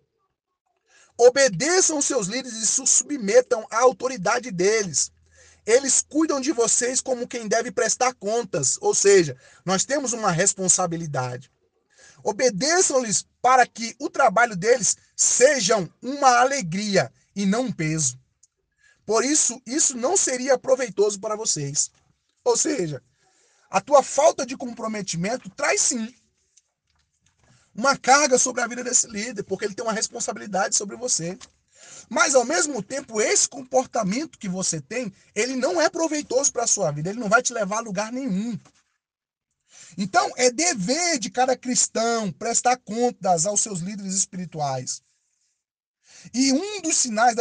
Obedeçam 1.18 2.00
seus 2.02 2.26
líderes 2.26 2.58
e 2.58 2.66
se 2.66 2.87
submetam 2.87 3.66
à 3.70 3.80
autoridade 3.80 4.50
deles 4.50 5.11
eles 5.66 6.00
cuidam 6.00 6.40
de 6.40 6.52
vocês 6.52 7.00
como 7.00 7.26
quem 7.26 7.49
deve 7.49 7.73
prestar 7.73 8.14
contas, 8.14 8.78
ou 8.80 8.94
seja, 8.94 9.37
nós 9.64 9.85
temos 9.85 10.12
uma 10.12 10.30
responsabilidade. 10.30 11.50
Obedeçam-lhes 12.23 13.26
para 13.42 13.66
que 13.66 13.94
o 13.99 14.08
trabalho 14.08 14.56
deles 14.56 14.96
sejam 15.16 15.92
uma 16.00 16.38
alegria 16.38 17.12
e 17.35 17.44
não 17.44 17.62
um 17.62 17.73
peso. 17.73 18.18
Por 19.04 19.25
isso, 19.25 19.61
isso 19.66 19.96
não 19.96 20.16
seria 20.16 20.58
proveitoso 20.58 21.20
para 21.20 21.37
vocês. 21.37 21.90
Ou 22.44 22.56
seja, 22.56 23.02
a 23.68 23.80
tua 23.80 24.02
falta 24.02 24.46
de 24.46 24.56
comprometimento 24.56 25.50
traz 25.50 25.80
sim 25.80 26.14
uma 27.76 27.97
carga 27.97 28.38
sobre 28.38 28.62
a 28.62 28.66
vida 28.66 28.83
desse 28.83 29.06
líder, 29.06 29.42
porque 29.42 29.64
ele 29.64 29.75
tem 29.75 29.85
uma 29.85 29.92
responsabilidade 29.92 30.75
sobre 30.75 30.97
você. 30.97 31.38
Mas 32.09 32.35
ao 32.35 32.45
mesmo 32.45 32.83
tempo, 32.83 33.21
esse 33.21 33.49
comportamento 33.49 34.38
que 34.38 34.49
você 34.49 34.80
tem, 34.80 35.12
ele 35.35 35.56
não 35.56 35.80
é 35.80 35.90
proveitoso 35.90 36.52
para 36.52 36.64
a 36.64 36.68
sua 36.68 36.90
vida, 36.90 37.11
ele 37.11 37.21
não 37.21 37.28
vai 37.28 37.42
te 37.42 37.52
levar 37.52 37.78
a 37.78 37.80
lugar 37.80 38.12
nenhum. 38.12 38.59
Então, 39.99 40.30
é 40.37 40.50
dever 40.50 41.18
de 41.18 41.30
cada 41.30 41.56
cristão 41.56 42.33
prestar 42.33 42.76
contas 42.78 43.47
aos 43.47 43.61
seus 43.61 43.80
líderes 43.80 44.14
espirituais. 44.14 45.02
E 46.33 46.52
um 46.52 46.80
dos 46.80 46.97
sinais 46.97 47.37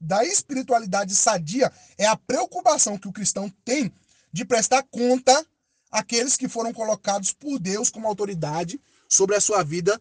da 0.00 0.24
espiritualidade 0.24 1.14
sadia 1.14 1.72
é 1.96 2.06
a 2.06 2.16
preocupação 2.16 2.98
que 2.98 3.08
o 3.08 3.12
cristão 3.12 3.50
tem 3.64 3.92
de 4.32 4.44
prestar 4.44 4.82
conta 4.84 5.44
àqueles 5.90 6.36
que 6.36 6.48
foram 6.48 6.72
colocados 6.72 7.32
por 7.32 7.58
Deus 7.58 7.90
como 7.90 8.06
autoridade 8.06 8.80
sobre 9.08 9.34
a 9.34 9.40
sua 9.40 9.62
vida 9.62 10.00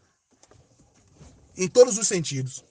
em 1.56 1.68
todos 1.68 1.98
os 1.98 2.08
sentidos. 2.08 2.64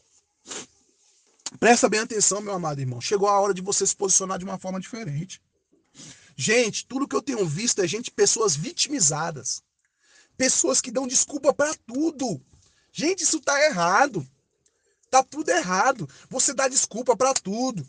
Presta 1.58 1.88
bem 1.88 2.00
atenção, 2.00 2.40
meu 2.40 2.52
amado 2.52 2.80
irmão. 2.80 3.00
Chegou 3.00 3.28
a 3.28 3.40
hora 3.40 3.54
de 3.54 3.62
você 3.62 3.86
se 3.86 3.96
posicionar 3.96 4.38
de 4.38 4.44
uma 4.44 4.58
forma 4.58 4.78
diferente. 4.78 5.40
Gente, 6.36 6.86
tudo 6.86 7.08
que 7.08 7.16
eu 7.16 7.22
tenho 7.22 7.46
visto 7.46 7.80
é 7.80 7.88
gente, 7.88 8.10
pessoas 8.10 8.54
vitimizadas. 8.54 9.62
Pessoas 10.36 10.82
que 10.82 10.90
dão 10.90 11.06
desculpa 11.06 11.54
para 11.54 11.74
tudo. 11.86 12.40
Gente, 12.92 13.22
isso 13.22 13.40
tá 13.40 13.58
errado. 13.64 14.26
Tá 15.10 15.22
tudo 15.22 15.48
errado. 15.48 16.08
Você 16.28 16.52
dá 16.52 16.68
desculpa 16.68 17.16
para 17.16 17.32
tudo. 17.32 17.86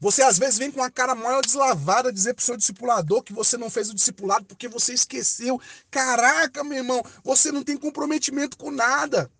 Você 0.00 0.22
às 0.22 0.38
vezes 0.38 0.58
vem 0.58 0.70
com 0.70 0.82
a 0.82 0.90
cara 0.90 1.14
maior 1.14 1.42
deslavada 1.42 2.12
dizer 2.12 2.34
pro 2.34 2.44
seu 2.44 2.56
discipulador 2.56 3.22
que 3.22 3.32
você 3.32 3.56
não 3.56 3.70
fez 3.70 3.90
o 3.90 3.94
discipulado 3.94 4.44
porque 4.44 4.68
você 4.68 4.92
esqueceu. 4.92 5.60
Caraca, 5.90 6.62
meu 6.64 6.78
irmão, 6.78 7.02
você 7.24 7.50
não 7.50 7.62
tem 7.62 7.76
comprometimento 7.76 8.56
com 8.56 8.70
nada. 8.70 9.30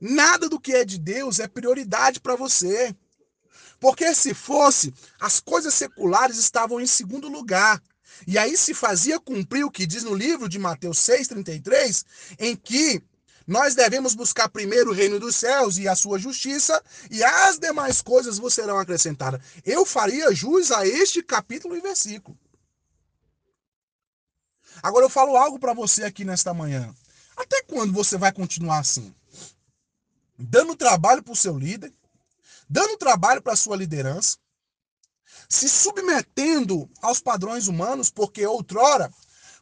Nada 0.00 0.48
do 0.48 0.60
que 0.60 0.72
é 0.72 0.84
de 0.84 0.98
Deus 0.98 1.40
é 1.40 1.48
prioridade 1.48 2.20
para 2.20 2.36
você. 2.36 2.94
Porque 3.80 4.14
se 4.14 4.34
fosse, 4.34 4.92
as 5.20 5.40
coisas 5.40 5.74
seculares 5.74 6.36
estavam 6.38 6.80
em 6.80 6.86
segundo 6.86 7.28
lugar. 7.28 7.82
E 8.26 8.36
aí 8.36 8.56
se 8.56 8.74
fazia 8.74 9.20
cumprir 9.20 9.64
o 9.64 9.70
que 9.70 9.86
diz 9.86 10.02
no 10.02 10.14
livro 10.14 10.48
de 10.48 10.58
Mateus 10.58 10.98
6,33, 10.98 12.04
em 12.38 12.56
que 12.56 13.00
nós 13.48 13.74
devemos 13.74 14.14
buscar 14.14 14.48
primeiro 14.48 14.90
o 14.90 14.94
reino 14.94 15.18
dos 15.18 15.34
céus 15.34 15.76
e 15.76 15.88
a 15.88 15.96
sua 15.96 16.20
justiça, 16.20 16.80
e 17.10 17.24
as 17.24 17.58
demais 17.58 18.00
coisas 18.00 18.38
vos 18.38 18.54
serão 18.54 18.78
acrescentadas. 18.78 19.40
Eu 19.64 19.84
faria 19.84 20.32
jus 20.32 20.70
a 20.70 20.86
este 20.86 21.20
capítulo 21.20 21.76
e 21.76 21.80
versículo. 21.80 22.38
Agora 24.80 25.04
eu 25.04 25.10
falo 25.10 25.36
algo 25.36 25.58
para 25.58 25.72
você 25.72 26.04
aqui 26.04 26.24
nesta 26.24 26.54
manhã. 26.54 26.94
Até 27.36 27.64
quando 27.64 27.92
você 27.92 28.16
vai 28.16 28.30
continuar 28.30 28.78
assim? 28.78 29.12
dando 30.38 30.76
trabalho 30.76 31.22
para 31.22 31.32
o 31.32 31.36
seu 31.36 31.58
líder, 31.58 31.92
dando 32.68 32.96
trabalho 32.96 33.42
para 33.42 33.54
a 33.54 33.56
sua 33.56 33.76
liderança, 33.76 34.38
se 35.48 35.68
submetendo 35.68 36.88
aos 37.02 37.20
padrões 37.20 37.66
humanos, 37.66 38.10
porque 38.10 38.46
outrora, 38.46 39.12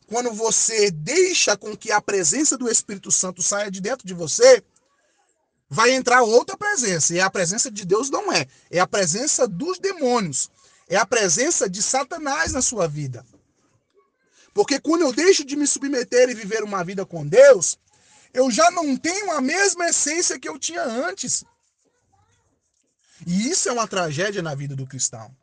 quando 0.06 0.32
você 0.32 0.90
deixa 0.90 1.56
com 1.56 1.76
que 1.76 1.90
a 1.90 2.00
presença 2.00 2.56
do 2.56 2.70
Espírito 2.70 3.10
Santo 3.10 3.42
saia 3.42 3.70
de 3.70 3.80
dentro 3.80 4.06
de 4.06 4.14
você, 4.14 4.62
vai 5.68 5.90
entrar 5.92 6.22
outra 6.22 6.56
presença, 6.56 7.12
e 7.14 7.20
a 7.20 7.28
presença 7.28 7.70
de 7.70 7.84
Deus 7.84 8.08
não 8.08 8.32
é, 8.32 8.46
é 8.70 8.78
a 8.78 8.86
presença 8.86 9.48
dos 9.48 9.78
demônios, 9.78 10.48
é 10.88 10.96
a 10.96 11.04
presença 11.04 11.68
de 11.68 11.82
Satanás 11.82 12.52
na 12.52 12.62
sua 12.62 12.86
vida. 12.86 13.26
Porque 14.54 14.80
quando 14.80 15.02
eu 15.02 15.12
deixo 15.12 15.44
de 15.44 15.56
me 15.56 15.66
submeter 15.66 16.30
e 16.30 16.34
viver 16.34 16.62
uma 16.62 16.84
vida 16.84 17.04
com 17.04 17.26
Deus, 17.26 17.78
eu 18.32 18.50
já 18.50 18.70
não 18.70 18.96
tenho 18.96 19.32
a 19.32 19.40
mesma 19.40 19.88
essência 19.88 20.38
que 20.38 20.48
eu 20.48 20.58
tinha 20.58 20.82
antes. 20.82 21.44
E 23.26 23.50
isso 23.50 23.68
é 23.68 23.72
uma 23.72 23.88
tragédia 23.88 24.42
na 24.42 24.54
vida 24.54 24.76
do 24.76 24.86
cristão. 24.86 25.34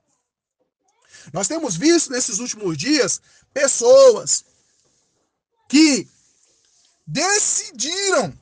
Nós 1.31 1.47
temos 1.47 1.75
visto 1.75 2.11
nesses 2.11 2.39
últimos 2.39 2.77
dias 2.77 3.21
pessoas 3.53 4.45
que 5.67 6.07
decidiram 7.05 8.33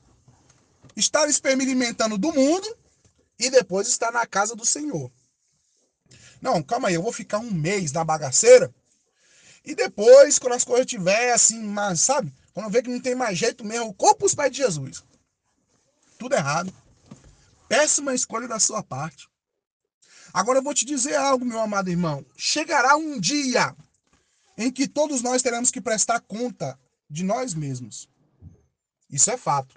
estar 0.96 1.28
experimentando 1.28 2.18
do 2.18 2.34
mundo 2.34 2.78
e 3.40 3.50
depois 3.50 3.88
estar 3.88 4.12
na 4.12 4.26
casa 4.26 4.56
do 4.56 4.66
Senhor. 4.66 5.12
Não, 6.42 6.62
calma 6.62 6.88
aí, 6.88 6.96
eu 6.96 7.04
vou 7.04 7.14
ficar 7.14 7.40
um 7.40 7.52
mês 7.52 7.92
na 7.92 8.04
bagaceira 8.04 8.74
e 9.64 9.76
depois, 9.76 10.40
quando 10.40 10.54
as 10.54 10.64
coisas 10.64 10.86
estiverem 10.86 11.32
assim, 11.32 11.64
mas 11.64 12.02
sabe? 12.02 12.34
Quando 12.54 12.70
ver 12.70 12.84
que 12.84 12.90
não 12.90 13.00
tem 13.00 13.16
mais 13.16 13.38
jeito 13.38 13.64
mesmo, 13.64 13.86
eu 13.86 13.94
corpo 13.94 14.26
os 14.26 14.36
pés 14.36 14.52
de 14.52 14.58
Jesus. 14.58 15.04
Tudo 16.18 16.36
errado. 16.36 16.74
Péssima 17.70 18.14
escolha 18.14 18.48
da 18.48 18.60
sua 18.60 18.84
parte. 18.84 19.30
Agora 20.34 20.60
eu 20.60 20.64
vou 20.64 20.74
te 20.74 20.86
dizer 20.86 21.16
algo, 21.16 21.46
meu 21.46 21.60
amado 21.60 21.90
irmão. 21.90 22.26
Chegará 22.36 22.96
um 22.96 23.20
dia 23.20 23.76
em 24.58 24.72
que 24.72 24.88
todos 24.88 25.22
nós 25.22 25.42
teremos 25.42 25.72
que 25.72 25.80
prestar 25.80 26.20
conta 26.22 26.78
de 27.12 27.24
nós 27.24 27.54
mesmos. 27.54 28.10
Isso 29.10 29.30
é 29.30 29.38
fato. 29.38 29.76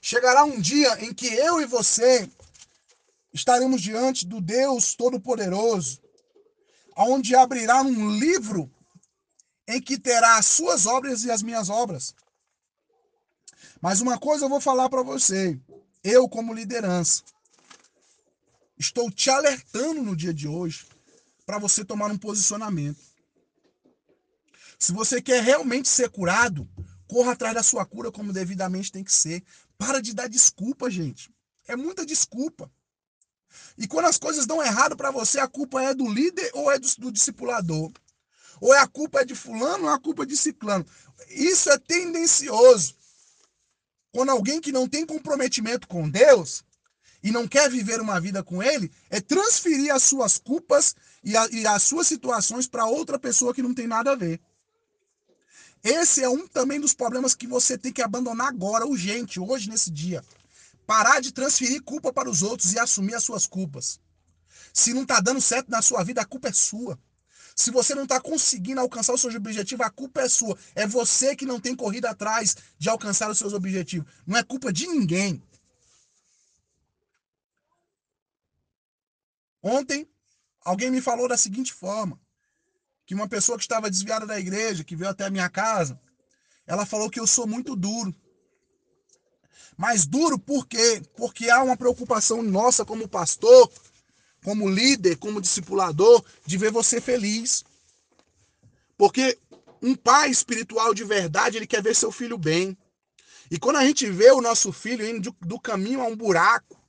Chegará 0.00 0.42
um 0.42 0.58
dia 0.58 1.04
em 1.04 1.12
que 1.12 1.26
eu 1.26 1.60
e 1.60 1.66
você 1.66 2.28
estaremos 3.32 3.80
diante 3.80 4.26
do 4.26 4.40
Deus 4.40 4.94
Todo-Poderoso, 4.94 6.00
onde 6.96 7.36
abrirá 7.36 7.82
um 7.82 8.10
livro 8.10 8.70
em 9.68 9.80
que 9.80 9.98
terá 9.98 10.38
as 10.38 10.46
suas 10.46 10.86
obras 10.86 11.24
e 11.24 11.30
as 11.30 11.42
minhas 11.42 11.68
obras. 11.68 12.14
Mas 13.80 14.00
uma 14.00 14.18
coisa 14.18 14.46
eu 14.46 14.48
vou 14.48 14.60
falar 14.60 14.88
para 14.88 15.02
você, 15.02 15.60
eu 16.02 16.28
como 16.28 16.54
liderança, 16.54 17.22
estou 18.78 19.10
te 19.10 19.28
alertando 19.28 20.02
no 20.02 20.16
dia 20.16 20.32
de 20.32 20.48
hoje 20.48 20.86
para 21.44 21.58
você 21.58 21.84
tomar 21.84 22.10
um 22.10 22.18
posicionamento. 22.18 23.11
Se 24.82 24.90
você 24.90 25.22
quer 25.22 25.40
realmente 25.44 25.88
ser 25.88 26.10
curado, 26.10 26.68
corra 27.06 27.34
atrás 27.34 27.54
da 27.54 27.62
sua 27.62 27.86
cura 27.86 28.10
como 28.10 28.32
devidamente 28.32 28.90
tem 28.90 29.04
que 29.04 29.12
ser. 29.12 29.44
Para 29.78 30.02
de 30.02 30.12
dar 30.12 30.28
desculpa, 30.28 30.90
gente. 30.90 31.30
É 31.68 31.76
muita 31.76 32.04
desculpa. 32.04 32.68
E 33.78 33.86
quando 33.86 34.06
as 34.06 34.18
coisas 34.18 34.44
dão 34.44 34.60
errado 34.60 34.96
para 34.96 35.12
você, 35.12 35.38
a 35.38 35.46
culpa 35.46 35.80
é 35.80 35.94
do 35.94 36.12
líder 36.12 36.50
ou 36.52 36.68
é 36.68 36.80
do, 36.80 36.88
do 36.98 37.12
discipulador? 37.12 37.92
Ou 38.60 38.74
é 38.74 38.80
a 38.80 38.88
culpa 38.88 39.20
é 39.20 39.24
de 39.24 39.36
fulano 39.36 39.84
ou 39.84 39.90
é 39.90 39.94
a 39.94 40.00
culpa 40.00 40.24
é 40.24 40.26
de 40.26 40.36
ciclano? 40.36 40.84
Isso 41.28 41.70
é 41.70 41.78
tendencioso. 41.78 42.96
Quando 44.10 44.30
alguém 44.30 44.60
que 44.60 44.72
não 44.72 44.88
tem 44.88 45.06
comprometimento 45.06 45.86
com 45.86 46.10
Deus 46.10 46.64
e 47.22 47.30
não 47.30 47.46
quer 47.46 47.70
viver 47.70 48.00
uma 48.00 48.20
vida 48.20 48.42
com 48.42 48.60
Ele, 48.60 48.90
é 49.10 49.20
transferir 49.20 49.94
as 49.94 50.02
suas 50.02 50.38
culpas 50.38 50.96
e, 51.22 51.36
a, 51.36 51.46
e 51.52 51.64
as 51.68 51.84
suas 51.84 52.08
situações 52.08 52.66
para 52.66 52.84
outra 52.84 53.16
pessoa 53.16 53.54
que 53.54 53.62
não 53.62 53.72
tem 53.72 53.86
nada 53.86 54.10
a 54.10 54.16
ver. 54.16 54.40
Esse 55.82 56.22
é 56.22 56.28
um 56.28 56.46
também 56.46 56.80
dos 56.80 56.94
problemas 56.94 57.34
que 57.34 57.46
você 57.46 57.76
tem 57.76 57.92
que 57.92 58.02
abandonar 58.02 58.48
agora, 58.48 58.86
urgente, 58.86 59.40
hoje, 59.40 59.68
nesse 59.68 59.90
dia. 59.90 60.24
Parar 60.86 61.20
de 61.20 61.32
transferir 61.32 61.82
culpa 61.82 62.12
para 62.12 62.30
os 62.30 62.42
outros 62.42 62.72
e 62.72 62.78
assumir 62.78 63.14
as 63.14 63.24
suas 63.24 63.46
culpas. 63.46 64.00
Se 64.72 64.94
não 64.94 65.02
está 65.02 65.20
dando 65.20 65.40
certo 65.40 65.68
na 65.68 65.82
sua 65.82 66.04
vida, 66.04 66.20
a 66.20 66.24
culpa 66.24 66.48
é 66.48 66.52
sua. 66.52 66.98
Se 67.54 67.70
você 67.70 67.94
não 67.94 68.04
está 68.04 68.20
conseguindo 68.20 68.80
alcançar 68.80 69.12
os 69.12 69.20
seus 69.20 69.34
objetivos, 69.34 69.84
a 69.84 69.90
culpa 69.90 70.22
é 70.22 70.28
sua. 70.28 70.56
É 70.74 70.86
você 70.86 71.36
que 71.36 71.44
não 71.44 71.60
tem 71.60 71.74
corrido 71.74 72.06
atrás 72.06 72.56
de 72.78 72.88
alcançar 72.88 73.30
os 73.30 73.38
seus 73.38 73.52
objetivos. 73.52 74.10
Não 74.26 74.38
é 74.38 74.42
culpa 74.42 74.72
de 74.72 74.86
ninguém. 74.86 75.42
Ontem, 79.62 80.08
alguém 80.64 80.90
me 80.90 81.00
falou 81.00 81.28
da 81.28 81.36
seguinte 81.36 81.72
forma: 81.72 82.18
que 83.06 83.14
uma 83.14 83.28
pessoa 83.28 83.58
que 83.58 83.64
estava 83.64 83.90
desviada 83.90 84.26
da 84.26 84.38
igreja, 84.38 84.84
que 84.84 84.96
veio 84.96 85.10
até 85.10 85.26
a 85.26 85.30
minha 85.30 85.48
casa, 85.48 86.00
ela 86.66 86.86
falou 86.86 87.10
que 87.10 87.20
eu 87.20 87.26
sou 87.26 87.46
muito 87.46 87.74
duro. 87.74 88.14
Mas 89.76 90.06
duro 90.06 90.38
por 90.38 90.66
quê? 90.66 91.02
Porque 91.16 91.50
há 91.50 91.62
uma 91.62 91.76
preocupação 91.76 92.42
nossa 92.42 92.84
como 92.84 93.08
pastor, 93.08 93.70
como 94.44 94.68
líder, 94.68 95.16
como 95.16 95.40
discipulador, 95.40 96.24
de 96.46 96.58
ver 96.58 96.70
você 96.70 97.00
feliz. 97.00 97.64
Porque 98.96 99.38
um 99.82 99.94
pai 99.94 100.30
espiritual 100.30 100.94
de 100.94 101.04
verdade, 101.04 101.56
ele 101.56 101.66
quer 101.66 101.82
ver 101.82 101.96
seu 101.96 102.12
filho 102.12 102.38
bem. 102.38 102.76
E 103.50 103.58
quando 103.58 103.76
a 103.76 103.84
gente 103.84 104.08
vê 104.10 104.30
o 104.30 104.40
nosso 104.40 104.72
filho 104.72 105.06
indo 105.06 105.34
do 105.40 105.58
caminho 105.58 106.00
a 106.00 106.06
um 106.06 106.16
buraco, 106.16 106.80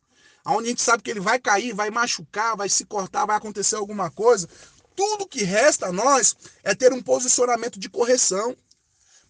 onde 0.45 0.67
a 0.67 0.69
gente 0.69 0.81
sabe 0.81 1.01
que 1.01 1.09
ele 1.09 1.19
vai 1.19 1.39
cair, 1.39 1.73
vai 1.73 1.89
machucar, 1.89 2.55
vai 2.55 2.69
se 2.69 2.85
cortar, 2.85 3.25
vai 3.25 3.35
acontecer 3.35 3.75
alguma 3.75 4.11
coisa, 4.11 4.47
tudo 4.95 5.27
que 5.27 5.43
resta 5.43 5.87
a 5.87 5.91
nós 5.91 6.35
é 6.63 6.73
ter 6.73 6.93
um 6.93 7.01
posicionamento 7.01 7.79
de 7.79 7.89
correção. 7.89 8.55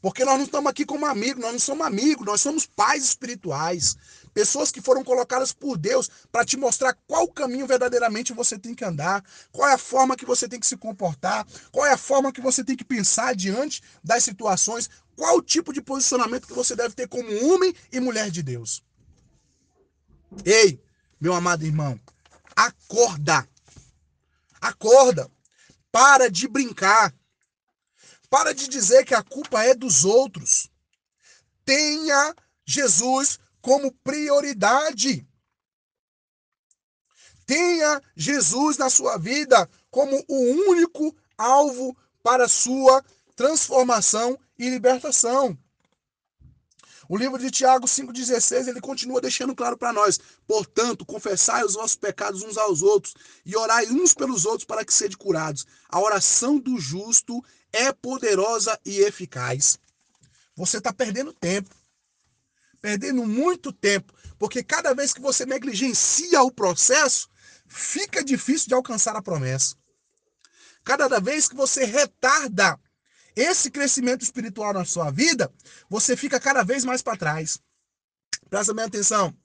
Porque 0.01 0.25
nós 0.25 0.37
não 0.37 0.43
estamos 0.43 0.69
aqui 0.69 0.85
como 0.85 1.05
amigos, 1.05 1.41
nós 1.41 1.53
não 1.53 1.59
somos 1.59 1.87
amigos, 1.87 2.25
nós 2.25 2.41
somos 2.41 2.65
pais 2.65 3.05
espirituais. 3.05 3.95
Pessoas 4.33 4.69
que 4.69 4.81
foram 4.81 5.01
colocadas 5.01 5.53
por 5.53 5.77
Deus 5.77 6.09
para 6.29 6.43
te 6.43 6.57
mostrar 6.57 6.93
qual 7.07 7.25
caminho 7.29 7.65
verdadeiramente 7.65 8.33
você 8.33 8.59
tem 8.59 8.75
que 8.75 8.83
andar, 8.83 9.23
qual 9.49 9.69
é 9.69 9.73
a 9.73 9.77
forma 9.77 10.17
que 10.17 10.25
você 10.25 10.45
tem 10.45 10.59
que 10.59 10.67
se 10.67 10.75
comportar, 10.75 11.47
qual 11.71 11.85
é 11.85 11.93
a 11.93 11.97
forma 11.97 12.33
que 12.33 12.41
você 12.41 12.65
tem 12.65 12.75
que 12.75 12.83
pensar 12.83 13.33
diante 13.33 13.81
das 14.03 14.25
situações, 14.25 14.89
qual 15.15 15.37
o 15.37 15.41
tipo 15.41 15.71
de 15.71 15.81
posicionamento 15.81 16.47
que 16.47 16.53
você 16.53 16.75
deve 16.75 16.93
ter 16.93 17.07
como 17.07 17.29
homem 17.47 17.73
e 17.89 18.01
mulher 18.01 18.29
de 18.29 18.43
Deus. 18.43 18.83
Ei, 20.43 20.81
meu 21.17 21.33
amado 21.33 21.63
irmão, 21.63 21.97
acorda. 22.53 23.47
Acorda. 24.59 25.31
Para 25.93 26.27
de 26.27 26.47
brincar. 26.47 27.13
Para 28.27 28.51
de 28.51 28.67
dizer 28.67 29.05
que 29.05 29.13
a 29.13 29.21
culpa 29.21 29.63
é 29.63 29.75
dos 29.75 30.03
outros. 30.03 30.67
Tenha 31.63 32.35
Jesus 32.65 33.39
como 33.61 33.91
prioridade. 34.03 35.23
Tenha 37.45 38.01
Jesus 38.15 38.75
na 38.75 38.89
sua 38.89 39.19
vida 39.19 39.69
como 39.91 40.19
o 40.27 40.69
único 40.71 41.15
alvo 41.37 41.95
para 42.23 42.47
sua 42.47 43.05
transformação 43.35 44.35
e 44.57 44.67
libertação. 44.71 45.55
O 47.13 47.15
livro 47.15 47.37
de 47.37 47.51
Tiago 47.51 47.85
5,16 47.85 48.69
ele 48.69 48.81
continua 48.81 49.21
deixando 49.21 49.53
claro 49.53 49.77
para 49.77 49.93
nós: 49.93 50.19
portanto, 50.47 51.05
confessai 51.05 51.63
os 51.63 51.75
vossos 51.75 51.95
pecados 51.95 52.41
uns 52.41 52.57
aos 52.57 52.81
outros 52.81 53.13
e 53.45 53.55
orai 53.55 53.85
uns 53.85 54.15
pelos 54.15 54.47
outros 54.47 54.65
para 54.65 54.83
que 54.83 54.91
sejam 54.91 55.19
curados. 55.19 55.63
A 55.89 55.99
oração 55.99 56.57
do 56.57 56.79
justo 56.79 57.39
é 57.71 57.91
poderosa 57.93 58.79
e 58.83 59.01
eficaz. 59.01 59.77
Você 60.55 60.79
está 60.79 60.91
perdendo 60.91 61.31
tempo, 61.31 61.69
perdendo 62.81 63.23
muito 63.27 63.71
tempo, 63.71 64.11
porque 64.39 64.63
cada 64.63 64.91
vez 64.95 65.13
que 65.13 65.21
você 65.21 65.45
negligencia 65.45 66.41
o 66.41 66.51
processo, 66.51 67.29
fica 67.67 68.23
difícil 68.23 68.69
de 68.69 68.73
alcançar 68.73 69.15
a 69.15 69.21
promessa. 69.21 69.75
Cada 70.83 71.19
vez 71.19 71.47
que 71.47 71.55
você 71.55 71.85
retarda 71.85 72.79
esse 73.35 73.71
crescimento 73.71 74.21
espiritual 74.21 74.73
na 74.73 74.85
sua 74.85 75.09
vida, 75.11 75.51
você 75.89 76.15
fica 76.15 76.39
cada 76.39 76.63
vez 76.63 76.85
mais 76.85 77.01
para 77.01 77.17
trás. 77.17 77.59
Presta 78.49 78.73
bem 78.73 78.85
atenção. 78.85 79.35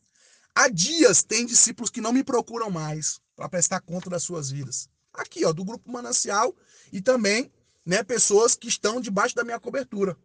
Há 0.55 0.69
dias 0.69 1.23
tem 1.23 1.47
discípulos 1.47 1.91
que 1.91 2.01
não 2.01 2.13
me 2.13 2.25
procuram 2.25 2.71
mais 2.71 3.21
para 3.37 3.49
prestar 3.49 3.81
conta 3.81 4.11
das 4.11 4.23
suas 4.23 4.51
vidas. 4.51 4.89
Aqui, 5.13 5.45
ó, 5.45 5.53
do 5.53 5.65
grupo 5.65 5.91
Manancial 5.91 6.55
e 6.93 7.01
também, 7.01 7.51
né, 7.87 8.03
pessoas 8.03 8.55
que 8.55 8.69
estão 8.69 9.01
debaixo 9.01 9.35
da 9.35 9.45
minha 9.45 9.61
cobertura. 9.61 10.17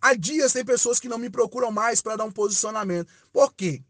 Há 0.00 0.14
dias 0.14 0.52
tem 0.52 0.64
pessoas 0.64 0.98
que 0.98 1.08
não 1.08 1.18
me 1.18 1.28
procuram 1.28 1.70
mais 1.70 2.00
para 2.00 2.16
dar 2.16 2.24
um 2.24 2.32
posicionamento. 2.32 3.12
Por 3.32 3.52
quê? 3.52 3.84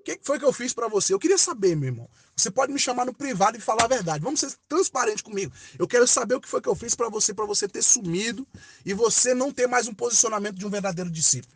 O 0.00 0.02
que 0.02 0.18
foi 0.22 0.38
que 0.38 0.44
eu 0.46 0.52
fiz 0.52 0.72
para 0.72 0.88
você? 0.88 1.12
Eu 1.12 1.18
queria 1.18 1.36
saber, 1.36 1.76
meu 1.76 1.90
irmão. 1.90 2.10
Você 2.34 2.50
pode 2.50 2.72
me 2.72 2.78
chamar 2.78 3.04
no 3.04 3.12
privado 3.12 3.58
e 3.58 3.60
falar 3.60 3.84
a 3.84 3.88
verdade. 3.88 4.24
Vamos 4.24 4.40
ser 4.40 4.50
transparente 4.66 5.22
comigo. 5.22 5.52
Eu 5.78 5.86
quero 5.86 6.06
saber 6.06 6.36
o 6.36 6.40
que 6.40 6.48
foi 6.48 6.62
que 6.62 6.68
eu 6.68 6.74
fiz 6.74 6.94
para 6.94 7.10
você, 7.10 7.34
para 7.34 7.44
você 7.44 7.68
ter 7.68 7.82
sumido 7.82 8.48
e 8.84 8.94
você 8.94 9.34
não 9.34 9.52
ter 9.52 9.66
mais 9.66 9.86
um 9.88 9.94
posicionamento 9.94 10.56
de 10.56 10.66
um 10.66 10.70
verdadeiro 10.70 11.10
discípulo. 11.10 11.54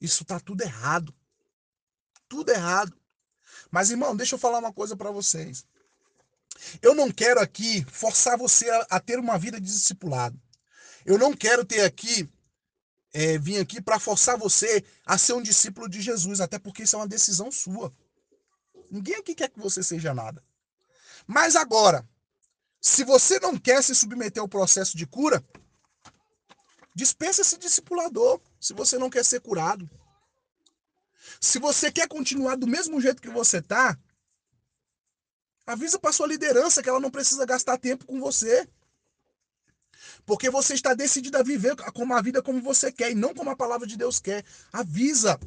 Isso 0.00 0.22
está 0.22 0.40
tudo 0.40 0.62
errado. 0.62 1.14
Tudo 2.26 2.50
errado. 2.50 2.96
Mas, 3.70 3.90
irmão, 3.90 4.16
deixa 4.16 4.34
eu 4.34 4.38
falar 4.38 4.60
uma 4.60 4.72
coisa 4.72 4.96
para 4.96 5.10
vocês. 5.10 5.66
Eu 6.80 6.94
não 6.94 7.10
quero 7.10 7.38
aqui 7.38 7.84
forçar 7.90 8.38
você 8.38 8.70
a, 8.70 8.86
a, 8.92 9.00
ter 9.00 9.18
uma 9.18 9.36
vida 9.36 9.60
de 9.60 9.66
discipulado. 9.66 10.40
Eu 11.04 11.18
não 11.18 11.34
quero 11.34 11.66
ter 11.66 11.82
aqui 11.82 12.26
é, 13.14 13.38
vir 13.38 13.60
aqui 13.60 13.80
para 13.80 14.00
forçar 14.00 14.36
você 14.36 14.84
a 15.06 15.16
ser 15.16 15.34
um 15.34 15.42
discípulo 15.42 15.88
de 15.88 16.02
Jesus, 16.02 16.40
até 16.40 16.58
porque 16.58 16.82
isso 16.82 16.96
é 16.96 16.98
uma 16.98 17.08
decisão 17.08 17.50
sua. 17.50 17.94
Ninguém 18.90 19.14
aqui 19.14 19.34
quer 19.34 19.48
que 19.48 19.58
você 19.58 19.82
seja 19.82 20.12
nada. 20.12 20.44
Mas 21.26 21.56
agora, 21.56 22.06
Se 22.86 23.02
você 23.02 23.40
não 23.40 23.56
quer 23.58 23.82
se 23.82 23.94
submeter 23.94 24.42
ao 24.42 24.46
processo 24.46 24.94
de 24.94 25.06
cura, 25.06 25.42
dispensa 26.94 27.40
esse 27.40 27.56
discipulador, 27.56 28.38
se 28.60 28.74
você 28.74 28.98
não 28.98 29.08
quer 29.08 29.24
ser 29.24 29.40
curado. 29.40 29.88
Se 31.40 31.58
você 31.58 31.90
quer 31.90 32.06
continuar 32.06 32.56
do 32.56 32.66
mesmo 32.66 33.00
jeito 33.00 33.22
que 33.22 33.30
você 33.30 33.62
tá, 33.62 33.98
avisa 35.66 35.98
para 35.98 36.12
sua 36.12 36.26
liderança 36.26 36.82
que 36.82 36.88
ela 36.90 37.00
não 37.00 37.10
precisa 37.10 37.46
gastar 37.46 37.78
tempo 37.78 38.04
com 38.04 38.20
você. 38.20 38.68
Porque 40.26 40.48
você 40.48 40.74
está 40.74 40.94
decidido 40.94 41.36
a 41.36 41.42
viver 41.42 41.76
como 41.92 42.14
a 42.14 42.22
vida 42.22 42.42
como 42.42 42.60
você 42.62 42.90
quer 42.90 43.10
e 43.10 43.14
não 43.14 43.34
como 43.34 43.50
a 43.50 43.56
palavra 43.56 43.86
de 43.86 43.96
Deus 43.96 44.18
quer. 44.18 44.44
Avisa. 44.72 45.38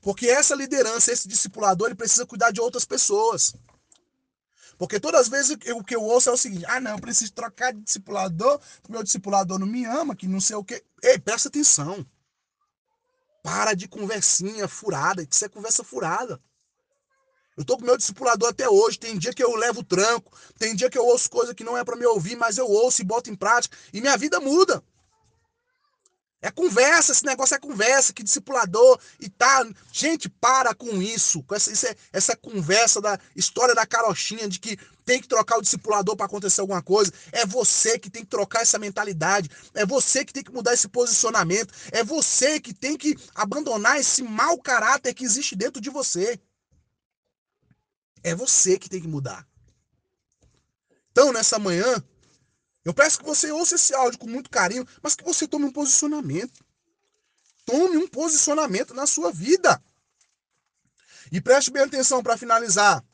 Porque 0.00 0.28
essa 0.28 0.54
liderança, 0.54 1.12
esse 1.12 1.28
discipulador, 1.28 1.88
ele 1.88 1.96
precisa 1.96 2.24
cuidar 2.24 2.50
de 2.52 2.60
outras 2.60 2.84
pessoas. 2.84 3.54
Porque 4.78 4.98
todas 4.98 5.22
as 5.22 5.28
vezes 5.28 5.58
o 5.74 5.84
que 5.84 5.94
eu 5.94 6.02
ouço 6.02 6.30
é 6.30 6.32
o 6.32 6.38
seguinte: 6.38 6.64
ah, 6.66 6.80
não, 6.80 6.92
eu 6.92 6.98
preciso 6.98 7.32
trocar 7.34 7.72
de 7.72 7.82
discipulador, 7.82 8.58
meu 8.88 9.02
discipulador 9.02 9.58
não 9.58 9.66
me 9.66 9.84
ama, 9.84 10.16
que 10.16 10.26
não 10.26 10.40
sei 10.40 10.56
o 10.56 10.64
quê. 10.64 10.82
Ei, 11.02 11.18
presta 11.18 11.48
atenção. 11.48 12.06
Para 13.42 13.74
de 13.74 13.86
conversinha 13.88 14.66
furada, 14.68 15.22
isso 15.22 15.44
é 15.44 15.48
conversa 15.48 15.84
furada. 15.84 16.40
Eu 17.60 17.64
tô 17.66 17.76
com 17.76 17.84
meu 17.84 17.98
discipulador 17.98 18.48
até 18.48 18.66
hoje. 18.66 18.98
Tem 18.98 19.18
dia 19.18 19.34
que 19.34 19.44
eu 19.44 19.54
levo 19.54 19.84
tranco, 19.84 20.32
tem 20.58 20.74
dia 20.74 20.88
que 20.88 20.96
eu 20.96 21.04
ouço 21.04 21.28
coisa 21.28 21.54
que 21.54 21.62
não 21.62 21.76
é 21.76 21.84
para 21.84 21.94
me 21.94 22.06
ouvir, 22.06 22.34
mas 22.34 22.56
eu 22.56 22.66
ouço 22.66 23.02
e 23.02 23.04
boto 23.04 23.28
em 23.28 23.34
prática 23.34 23.76
e 23.92 24.00
minha 24.00 24.16
vida 24.16 24.40
muda. 24.40 24.82
É 26.40 26.50
conversa, 26.50 27.12
esse 27.12 27.22
negócio 27.22 27.54
é 27.54 27.58
conversa, 27.58 28.14
que 28.14 28.22
discipulador 28.22 28.98
e 29.20 29.28
tá. 29.28 29.68
Gente, 29.92 30.26
para 30.26 30.74
com 30.74 31.02
isso. 31.02 31.42
Com 31.42 31.54
essa, 31.54 31.86
é, 31.86 31.94
essa 32.10 32.34
conversa 32.34 32.98
da 32.98 33.18
história 33.36 33.74
da 33.74 33.84
carochinha 33.84 34.48
de 34.48 34.58
que 34.58 34.78
tem 35.04 35.20
que 35.20 35.28
trocar 35.28 35.58
o 35.58 35.62
discipulador 35.62 36.16
para 36.16 36.24
acontecer 36.24 36.62
alguma 36.62 36.80
coisa. 36.80 37.12
É 37.30 37.44
você 37.44 37.98
que 37.98 38.08
tem 38.08 38.22
que 38.22 38.30
trocar 38.30 38.62
essa 38.62 38.78
mentalidade. 38.78 39.50
É 39.74 39.84
você 39.84 40.24
que 40.24 40.32
tem 40.32 40.42
que 40.42 40.50
mudar 40.50 40.72
esse 40.72 40.88
posicionamento. 40.88 41.74
É 41.92 42.02
você 42.02 42.58
que 42.58 42.72
tem 42.72 42.96
que 42.96 43.14
abandonar 43.34 44.00
esse 44.00 44.22
mau 44.22 44.56
caráter 44.56 45.12
que 45.12 45.26
existe 45.26 45.54
dentro 45.54 45.78
de 45.78 45.90
você. 45.90 46.40
É 48.22 48.34
você 48.34 48.78
que 48.78 48.88
tem 48.88 49.00
que 49.00 49.08
mudar. 49.08 49.46
Então, 51.10 51.32
nessa 51.32 51.58
manhã, 51.58 52.02
eu 52.84 52.94
peço 52.94 53.18
que 53.18 53.24
você 53.24 53.50
ouça 53.50 53.74
esse 53.74 53.94
áudio 53.94 54.18
com 54.18 54.26
muito 54.26 54.50
carinho, 54.50 54.86
mas 55.02 55.14
que 55.14 55.24
você 55.24 55.46
tome 55.46 55.64
um 55.66 55.72
posicionamento. 55.72 56.64
Tome 57.64 57.96
um 57.96 58.08
posicionamento 58.08 58.94
na 58.94 59.06
sua 59.06 59.30
vida. 59.30 59.82
E 61.30 61.40
preste 61.40 61.70
bem 61.70 61.82
atenção 61.82 62.22
para 62.22 62.36
finalizar. 62.36 63.04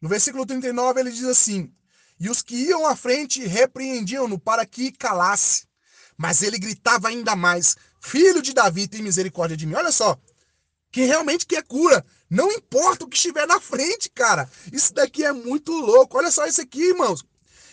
No 0.00 0.08
versículo 0.08 0.46
39 0.46 1.00
ele 1.00 1.10
diz 1.10 1.24
assim: 1.24 1.74
E 2.20 2.30
os 2.30 2.42
que 2.42 2.54
iam 2.54 2.86
à 2.86 2.94
frente 2.94 3.44
repreendiam-no 3.44 4.38
para 4.38 4.64
que 4.64 4.92
calasse. 4.92 5.66
Mas 6.16 6.42
ele 6.42 6.58
gritava 6.58 7.08
ainda 7.08 7.34
mais: 7.34 7.76
Filho 8.00 8.40
de 8.40 8.52
Davi, 8.52 8.86
tem 8.86 9.02
misericórdia 9.02 9.56
de 9.56 9.66
mim. 9.66 9.74
Olha 9.74 9.90
só, 9.90 10.16
quem 10.92 11.06
realmente 11.06 11.46
quer 11.46 11.64
cura, 11.64 12.04
não 12.30 12.52
importa 12.52 13.04
o 13.04 13.08
que 13.08 13.16
estiver 13.16 13.46
na 13.46 13.60
frente, 13.60 14.10
cara. 14.10 14.48
Isso 14.72 14.92
daqui 14.92 15.24
é 15.24 15.32
muito 15.32 15.72
louco. 15.72 16.18
Olha 16.18 16.30
só 16.30 16.46
isso 16.46 16.60
aqui, 16.60 16.90
irmãos. 16.90 17.24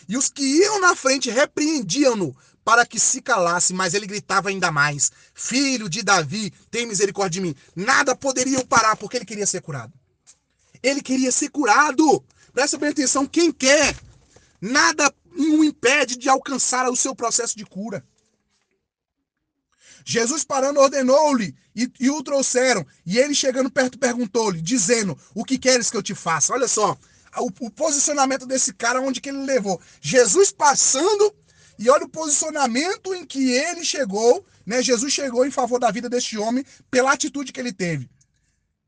E 0.08 0.16
os 0.16 0.28
que 0.28 0.42
iam 0.42 0.80
na 0.80 0.94
frente 0.94 1.30
repreendiam-no 1.30 2.34
para 2.64 2.86
que 2.86 2.98
se 2.98 3.20
calasse, 3.20 3.72
mas 3.72 3.94
ele 3.94 4.06
gritava 4.06 4.48
ainda 4.48 4.72
mais: 4.72 5.12
Filho 5.34 5.88
de 5.88 6.02
Davi, 6.02 6.52
tem 6.70 6.86
misericórdia 6.86 7.40
de 7.40 7.46
mim. 7.46 7.54
Nada 7.74 8.16
poderia 8.16 8.64
parar, 8.64 8.96
porque 8.96 9.16
ele 9.16 9.24
queria 9.24 9.46
ser 9.46 9.60
curado. 9.60 9.92
Ele 10.82 11.02
queria 11.02 11.30
ser 11.30 11.50
curado. 11.50 12.24
Presta 12.52 12.78
bem 12.78 12.90
atenção: 12.90 13.26
quem 13.26 13.52
quer, 13.52 13.94
nada 14.60 15.12
o 15.36 15.62
impede 15.62 16.16
de 16.16 16.28
alcançar 16.28 16.88
o 16.88 16.96
seu 16.96 17.14
processo 17.14 17.56
de 17.56 17.64
cura. 17.66 18.04
Jesus 20.08 20.44
parando 20.44 20.78
ordenou-lhe 20.78 21.52
e, 21.74 21.90
e, 21.98 22.08
o 22.08 22.22
trouxeram. 22.22 22.86
E 23.04 23.18
ele 23.18 23.34
chegando 23.34 23.68
perto 23.68 23.98
perguntou-lhe, 23.98 24.62
dizendo: 24.62 25.18
O 25.34 25.44
que 25.44 25.58
queres 25.58 25.90
que 25.90 25.96
eu 25.96 26.02
te 26.02 26.14
faça? 26.14 26.52
Olha 26.52 26.68
só, 26.68 26.96
o, 27.38 27.50
o 27.66 27.70
posicionamento 27.70 28.46
desse 28.46 28.72
cara, 28.72 29.00
onde 29.00 29.20
que 29.20 29.28
ele 29.28 29.44
levou. 29.44 29.80
Jesus 30.00 30.52
passando, 30.52 31.34
e 31.76 31.90
olha 31.90 32.04
o 32.04 32.08
posicionamento 32.08 33.12
em 33.12 33.26
que 33.26 33.50
ele 33.50 33.84
chegou, 33.84 34.46
né? 34.64 34.80
Jesus 34.80 35.12
chegou 35.12 35.44
em 35.44 35.50
favor 35.50 35.80
da 35.80 35.90
vida 35.90 36.08
deste 36.08 36.38
homem 36.38 36.64
pela 36.88 37.12
atitude 37.12 37.52
que 37.52 37.58
ele 37.58 37.72
teve. 37.72 38.08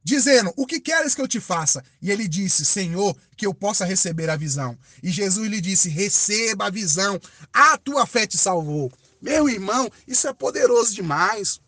Dizendo: 0.05 0.53
O 0.57 0.67
que 0.67 0.79
queres 0.79 1.17
que 1.17 1.21
eu 1.21 1.27
te 1.27 1.41
faça? 1.41 1.83
E 2.01 2.13
ele 2.13 2.29
disse: 2.29 2.65
Senhor, 2.65 3.17
que 3.37 3.45
eu 3.45 3.53
possa 3.53 3.85
receber 3.85 4.31
a 4.31 4.37
visão. 4.37 4.79
E 5.03 5.11
Jesus 5.11 5.51
lhe 5.51 5.61
disse: 5.61 5.89
Receba 5.89 6.67
a 6.67 6.71
visão, 6.71 7.21
a 7.53 7.77
tua 7.77 8.07
fé 8.07 8.25
te 8.25 8.39
salvou. 8.39 8.93
Meu 9.21 9.49
irmão, 9.49 9.91
isso 10.07 10.29
é 10.29 10.33
poderoso 10.33 10.95
demais. 10.95 11.61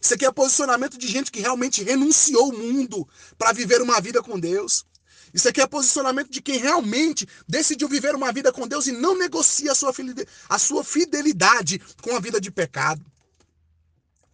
Isso 0.00 0.14
aqui 0.14 0.24
é 0.24 0.32
posicionamento 0.32 0.96
de 0.96 1.06
gente 1.06 1.30
que 1.30 1.40
realmente 1.40 1.82
renunciou 1.82 2.48
o 2.48 2.56
mundo 2.56 3.06
para 3.36 3.52
viver 3.52 3.82
uma 3.82 4.00
vida 4.00 4.22
com 4.22 4.38
Deus. 4.38 4.86
Isso 5.32 5.48
aqui 5.48 5.60
é 5.60 5.66
posicionamento 5.66 6.30
de 6.30 6.40
quem 6.40 6.58
realmente 6.58 7.28
decidiu 7.46 7.88
viver 7.88 8.14
uma 8.14 8.32
vida 8.32 8.52
com 8.52 8.66
Deus 8.66 8.86
e 8.86 8.92
não 8.92 9.16
negocia 9.16 9.72
a 9.72 10.58
sua, 10.58 10.82
fidelidade 10.82 11.78
com 12.02 12.16
a 12.16 12.20
vida 12.20 12.40
de 12.40 12.50
pecado. 12.50 13.04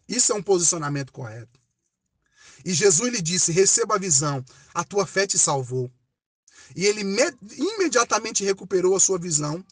Isso 0.09 0.33
é 0.33 0.35
um 0.35 0.43
posicionamento 0.43 1.13
correto. 1.13 1.61
E 2.65 2.73
Jesus 2.73 3.13
lhe 3.13 3.21
disse: 3.21 3.53
Receba 3.53 3.97
a 3.97 3.99
visão, 3.99 4.45
a 4.73 4.85
tua 4.85 5.07
fé 5.07 5.27
te 5.27 5.39
salvou. 5.39 5.91
E 6.75 6.85
ele 6.87 7.03
imediatamente 7.57 8.45
recuperou 8.45 8.97
a 8.97 9.01
sua 9.01 9.19
visão 9.19 9.65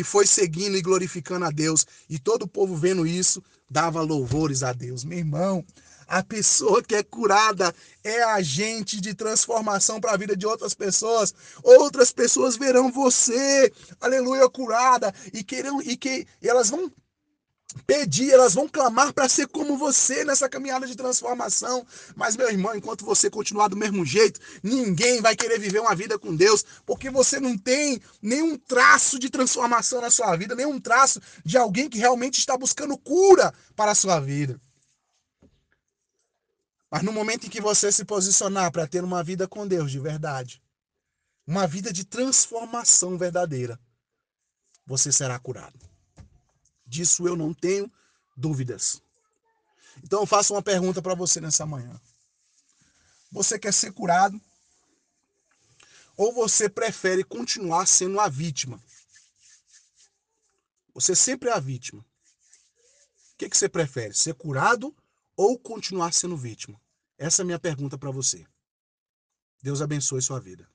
e 0.00 0.04
foi 0.04 0.26
seguindo 0.26 0.78
e 0.78 0.80
glorificando 0.80 1.44
a 1.44 1.50
Deus. 1.50 1.86
E 2.08 2.18
todo 2.18 2.44
o 2.44 2.48
povo 2.48 2.74
vendo 2.74 3.06
isso, 3.06 3.42
dava 3.68 4.00
louvores 4.00 4.62
a 4.62 4.72
Deus. 4.72 5.04
Meu 5.04 5.18
irmão, 5.18 5.62
a 6.08 6.22
pessoa 6.22 6.82
que 6.82 6.94
é 6.94 7.02
curada 7.02 7.74
é 8.02 8.22
agente 8.22 8.98
de 8.98 9.12
transformação 9.12 10.00
para 10.00 10.12
a 10.12 10.16
vida 10.16 10.34
de 10.34 10.46
outras 10.46 10.72
pessoas. 10.72 11.34
Outras 11.62 12.10
pessoas 12.12 12.56
verão 12.56 12.90
você, 12.90 13.70
aleluia, 14.00 14.48
curada, 14.48 15.14
e 15.34 15.44
querem 15.44 15.78
e 15.82 15.98
que 15.98 16.26
elas 16.42 16.70
vão 16.70 16.90
pedir, 17.86 18.30
elas 18.32 18.54
vão 18.54 18.68
clamar 18.68 19.12
para 19.12 19.28
ser 19.28 19.46
como 19.48 19.76
você 19.76 20.24
nessa 20.24 20.48
caminhada 20.48 20.86
de 20.86 20.96
transformação. 20.96 21.86
Mas, 22.14 22.36
meu 22.36 22.48
irmão, 22.48 22.74
enquanto 22.74 23.04
você 23.04 23.30
continuar 23.30 23.68
do 23.68 23.76
mesmo 23.76 24.04
jeito, 24.04 24.40
ninguém 24.62 25.20
vai 25.20 25.36
querer 25.36 25.58
viver 25.58 25.80
uma 25.80 25.94
vida 25.94 26.18
com 26.18 26.34
Deus, 26.34 26.64
porque 26.84 27.10
você 27.10 27.38
não 27.40 27.56
tem 27.56 28.00
nenhum 28.20 28.56
traço 28.56 29.18
de 29.18 29.30
transformação 29.30 30.00
na 30.00 30.10
sua 30.10 30.36
vida, 30.36 30.54
nenhum 30.54 30.80
traço 30.80 31.20
de 31.44 31.56
alguém 31.56 31.88
que 31.88 31.98
realmente 31.98 32.38
está 32.38 32.56
buscando 32.56 32.96
cura 32.96 33.52
para 33.74 33.92
a 33.92 33.94
sua 33.94 34.20
vida. 34.20 34.60
Mas 36.90 37.02
no 37.02 37.12
momento 37.12 37.46
em 37.46 37.50
que 37.50 37.60
você 37.60 37.92
se 37.92 38.04
posicionar 38.04 38.72
para 38.72 38.86
ter 38.86 39.04
uma 39.04 39.22
vida 39.22 39.46
com 39.46 39.66
Deus 39.66 39.92
de 39.92 40.00
verdade, 40.00 40.60
uma 41.46 41.66
vida 41.66 41.92
de 41.92 42.04
transformação 42.04 43.16
verdadeira, 43.16 43.78
você 44.84 45.12
será 45.12 45.38
curado. 45.38 45.89
Disso 46.90 47.24
eu 47.28 47.36
não 47.36 47.54
tenho 47.54 47.88
dúvidas. 48.36 49.00
Então 50.02 50.20
eu 50.20 50.26
faço 50.26 50.52
uma 50.52 50.62
pergunta 50.62 51.00
para 51.00 51.14
você 51.14 51.40
nessa 51.40 51.64
manhã. 51.64 51.98
Você 53.30 53.60
quer 53.60 53.72
ser 53.72 53.92
curado? 53.92 54.40
Ou 56.16 56.34
você 56.34 56.68
prefere 56.68 57.22
continuar 57.22 57.86
sendo 57.86 58.18
a 58.18 58.28
vítima? 58.28 58.82
Você 60.92 61.14
sempre 61.14 61.48
é 61.48 61.52
a 61.52 61.60
vítima. 61.60 62.04
O 63.34 63.36
que, 63.38 63.48
que 63.48 63.56
você 63.56 63.68
prefere? 63.68 64.12
Ser 64.12 64.34
curado 64.34 64.92
ou 65.36 65.56
continuar 65.56 66.12
sendo 66.12 66.36
vítima? 66.36 66.78
Essa 67.16 67.42
é 67.42 67.44
a 67.44 67.46
minha 67.46 67.58
pergunta 67.58 67.96
para 67.96 68.10
você. 68.10 68.44
Deus 69.62 69.80
abençoe 69.80 70.20
sua 70.20 70.40
vida. 70.40 70.68